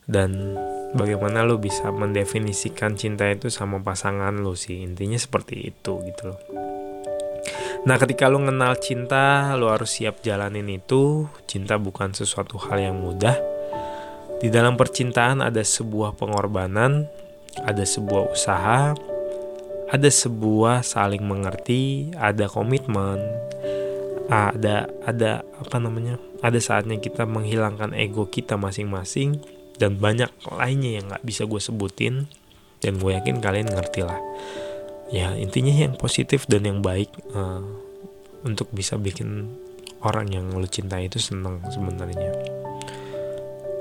Dan 0.09 0.57
bagaimana 0.93 1.41
lu 1.41 1.57
bisa 1.57 1.89
mendefinisikan 1.89 2.93
cinta 2.93 3.25
itu 3.31 3.49
sama 3.49 3.81
pasangan 3.81 4.35
lu 4.37 4.53
sih. 4.53 4.85
Intinya 4.85 5.17
seperti 5.17 5.73
itu 5.73 6.03
gitu 6.05 6.23
loh. 6.29 6.41
Nah, 7.85 8.01
ketika 8.01 8.25
lo 8.25 8.41
kenal 8.41 8.73
cinta, 8.81 9.53
lo 9.53 9.69
harus 9.69 10.01
siap 10.01 10.25
jalanin 10.25 10.65
itu. 10.69 11.29
Cinta 11.45 11.77
bukan 11.77 12.17
sesuatu 12.17 12.57
hal 12.57 12.81
yang 12.81 12.97
mudah. 12.97 13.37
Di 14.41 14.49
dalam 14.49 14.73
percintaan 14.73 15.41
ada 15.45 15.61
sebuah 15.61 16.17
pengorbanan, 16.17 17.05
ada 17.61 17.85
sebuah 17.85 18.33
usaha, 18.33 18.97
ada 19.85 20.09
sebuah 20.09 20.81
saling 20.81 21.21
mengerti, 21.21 22.09
ada 22.17 22.49
komitmen, 22.49 23.21
ada 24.27 24.89
ada 25.05 25.45
apa 25.61 25.77
namanya? 25.77 26.17
Ada 26.41 26.57
saatnya 26.57 26.97
kita 26.97 27.29
menghilangkan 27.29 27.93
ego 27.93 28.25
kita 28.27 28.57
masing-masing 28.57 29.54
dan 29.75 29.99
banyak 29.99 30.31
lainnya 30.47 31.01
yang 31.01 31.05
nggak 31.11 31.23
bisa 31.25 31.43
gue 31.47 31.61
sebutin. 31.61 32.27
Dan 32.83 33.01
gue 33.01 33.17
yakin 33.17 33.41
kalian 33.41 33.71
ngerti 33.71 34.05
lah. 34.05 34.19
Ya 35.09 35.33
intinya 35.33 35.73
yang 35.73 35.97
positif 35.97 36.45
dan 36.45 36.65
yang 36.65 36.79
baik 36.85 37.09
uh, 37.33 37.63
untuk 38.45 38.69
bisa 38.73 38.97
bikin 38.97 39.49
orang 40.05 40.29
yang 40.29 40.53
lo 40.53 40.69
cintai 40.69 41.09
itu 41.09 41.17
seneng 41.17 41.65
sebenarnya. 41.73 42.29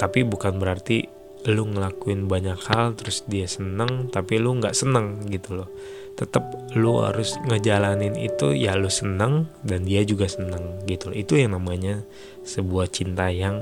Tapi 0.01 0.25
bukan 0.25 0.57
berarti 0.57 1.05
lu 1.45 1.69
ngelakuin 1.69 2.25
banyak 2.25 2.57
hal 2.73 2.97
terus 2.97 3.21
dia 3.29 3.45
seneng 3.45 4.09
tapi 4.09 4.41
lu 4.41 4.57
nggak 4.57 4.73
seneng 4.73 5.29
gitu 5.29 5.61
loh. 5.61 5.69
Tetap 6.17 6.73
lu 6.79 7.05
harus 7.05 7.37
ngejalanin 7.45 8.17
itu 8.17 8.57
ya 8.57 8.73
lu 8.79 8.89
seneng 8.89 9.53
dan 9.61 9.85
dia 9.85 10.01
juga 10.07 10.25
seneng 10.31 10.81
gitu 10.89 11.13
loh. 11.13 11.17
Itu 11.17 11.37
yang 11.37 11.61
namanya 11.61 12.01
sebuah 12.49 12.89
cinta 12.89 13.29
yang 13.29 13.61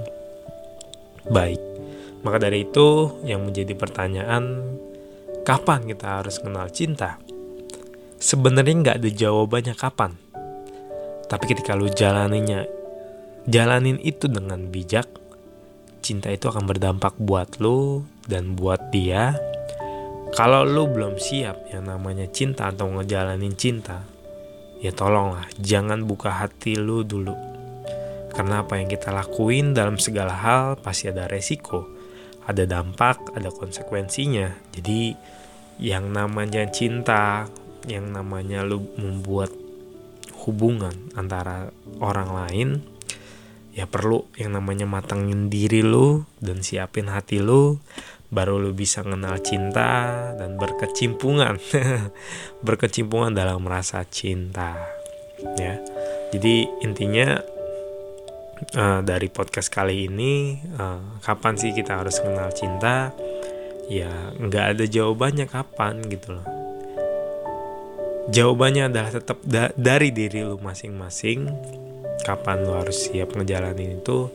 baik 1.27 1.72
maka 2.23 2.39
dari 2.43 2.67
itu 2.67 3.19
yang 3.27 3.47
menjadi 3.47 3.75
pertanyaan 3.75 4.75
kapan 5.43 5.87
kita 5.87 6.23
harus 6.23 6.39
kenal 6.39 6.71
cinta 6.71 7.19
sebenarnya 8.23 8.75
nggak 8.79 8.99
ada 9.03 9.11
jawabannya 9.11 9.75
kapan. 9.75 10.15
Tapi 11.27 11.45
ketika 11.51 11.75
lu 11.75 11.91
jalaninya, 11.91 12.63
jalanin 13.51 13.99
itu 13.99 14.31
dengan 14.31 14.71
bijak, 14.71 15.11
cinta 16.01 16.31
itu 16.31 16.47
akan 16.47 16.65
berdampak 16.71 17.19
buat 17.19 17.59
lu 17.59 18.07
dan 18.31 18.55
buat 18.55 18.95
dia. 18.95 19.35
Kalau 20.33 20.65
lu 20.65 20.89
belum 20.89 21.21
siap 21.21 21.69
yang 21.75 21.91
namanya 21.91 22.25
cinta 22.31 22.71
atau 22.71 22.89
ngejalanin 22.89 23.53
cinta, 23.59 24.07
ya 24.81 24.95
tolonglah 24.95 25.45
jangan 25.61 26.07
buka 26.07 26.33
hati 26.33 26.79
lu 26.79 27.05
dulu. 27.05 27.35
Karena 28.33 28.65
apa 28.65 28.81
yang 28.81 28.89
kita 28.89 29.13
lakuin 29.13 29.77
dalam 29.77 30.01
segala 30.01 30.33
hal 30.33 30.81
pasti 30.81 31.13
ada 31.13 31.29
resiko, 31.29 31.85
ada 32.47 32.65
dampak, 32.67 33.33
ada 33.35 33.51
konsekuensinya. 33.51 34.53
Jadi 34.75 35.15
yang 35.83 36.11
namanya 36.11 36.67
cinta, 36.71 37.47
yang 37.87 38.15
namanya 38.15 38.63
lu 38.63 38.83
membuat 38.99 39.51
hubungan 40.47 40.95
antara 41.15 41.71
orang 42.03 42.31
lain 42.35 42.69
ya 43.73 43.89
perlu 43.89 44.29
yang 44.37 44.53
namanya 44.53 44.85
matangin 44.85 45.49
diri 45.49 45.81
lu 45.81 46.29
dan 46.43 46.61
siapin 46.61 47.09
hati 47.09 47.41
lu 47.41 47.81
baru 48.29 48.61
lu 48.61 48.77
bisa 48.77 49.01
kenal 49.01 49.41
cinta 49.41 50.33
dan 50.37 50.61
berkecimpungan 50.61 51.57
berkecimpungan 52.67 53.33
dalam 53.33 53.65
merasa 53.65 54.05
cinta 54.05 54.77
ya 55.57 55.81
jadi 56.33 56.69
intinya 56.85 57.41
uh, 58.75 59.01
dari 59.03 59.29
podcast 59.29 59.69
kali 59.69 60.07
ini 60.07 60.59
uh, 60.79 61.21
kapan 61.21 61.55
sih 61.59 61.75
kita 61.75 62.03
harus 62.03 62.23
kenal 62.23 62.51
cinta 62.55 63.11
ya 63.91 64.33
nggak 64.39 64.79
ada 64.79 64.85
jawabannya 64.87 65.47
kapan 65.51 66.01
gitu 66.07 66.39
loh 66.39 66.63
Jawabannya 68.31 68.87
adalah 68.87 69.11
tetap 69.11 69.43
da 69.43 69.75
dari 69.75 70.15
diri 70.15 70.47
lu 70.47 70.55
masing-masing. 70.63 71.51
Kapan 72.23 72.63
lu 72.63 72.71
harus 72.79 73.11
siap 73.11 73.35
ngejalanin 73.35 73.99
itu, 73.99 74.31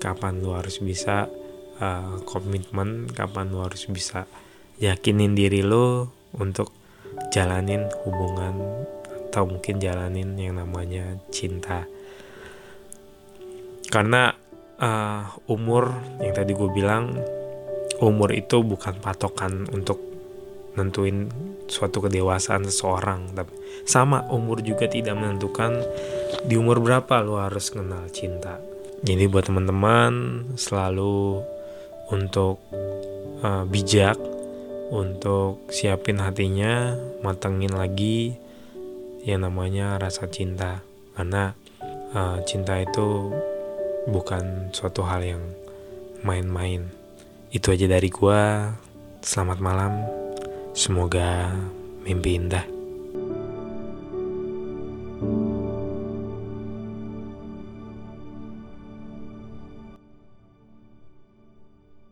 kapan 0.00 0.40
lu 0.40 0.56
harus 0.56 0.80
bisa 0.80 1.28
uh, 1.76 2.16
komitmen, 2.24 3.12
kapan 3.12 3.52
lu 3.52 3.60
harus 3.60 3.84
bisa 3.92 4.24
yakinin 4.80 5.36
diri 5.36 5.60
lu 5.60 6.08
untuk 6.32 6.72
jalanin 7.28 7.84
hubungan 8.08 8.56
atau 9.28 9.44
mungkin 9.44 9.84
jalanin 9.84 10.32
yang 10.40 10.56
namanya 10.56 11.20
cinta. 11.28 11.84
Karena 13.86 14.34
uh, 14.82 15.22
umur 15.50 15.94
yang 16.20 16.34
tadi 16.34 16.52
gue 16.52 16.70
bilang, 16.74 17.16
umur 18.02 18.34
itu 18.34 18.60
bukan 18.60 18.98
patokan 19.00 19.64
untuk 19.72 19.98
nentuin 20.76 21.32
suatu 21.66 22.04
kedewasaan 22.04 22.68
seseorang 22.68 23.32
tapi 23.32 23.48
sama 23.88 24.28
umur 24.28 24.60
juga 24.60 24.84
tidak 24.84 25.16
menentukan 25.16 25.80
di 26.44 26.54
umur 26.60 26.84
berapa 26.84 27.24
lo 27.24 27.40
harus 27.40 27.72
kenal 27.72 28.06
cinta. 28.12 28.60
Jadi 29.00 29.24
buat 29.28 29.48
teman-teman 29.48 30.12
selalu 30.56 31.40
untuk 32.12 32.60
uh, 33.40 33.64
bijak 33.66 34.16
untuk 34.92 35.66
siapin 35.72 36.22
hatinya 36.22 36.94
matengin 37.24 37.74
lagi 37.74 38.36
yang 39.26 39.42
namanya 39.42 39.98
rasa 39.98 40.30
cinta. 40.30 40.82
Karena 41.16 41.54
uh, 42.14 42.38
cinta 42.46 42.78
itu 42.78 43.32
bukan 44.06 44.70
suatu 44.70 45.02
hal 45.02 45.22
yang 45.26 45.42
main-main. 46.22 46.90
Itu 47.50 47.74
aja 47.74 47.86
dari 47.90 48.10
gua. 48.10 48.72
Selamat 49.22 49.58
malam. 49.58 50.06
Semoga 50.76 51.50
mimpi 52.04 52.38
indah 52.38 52.75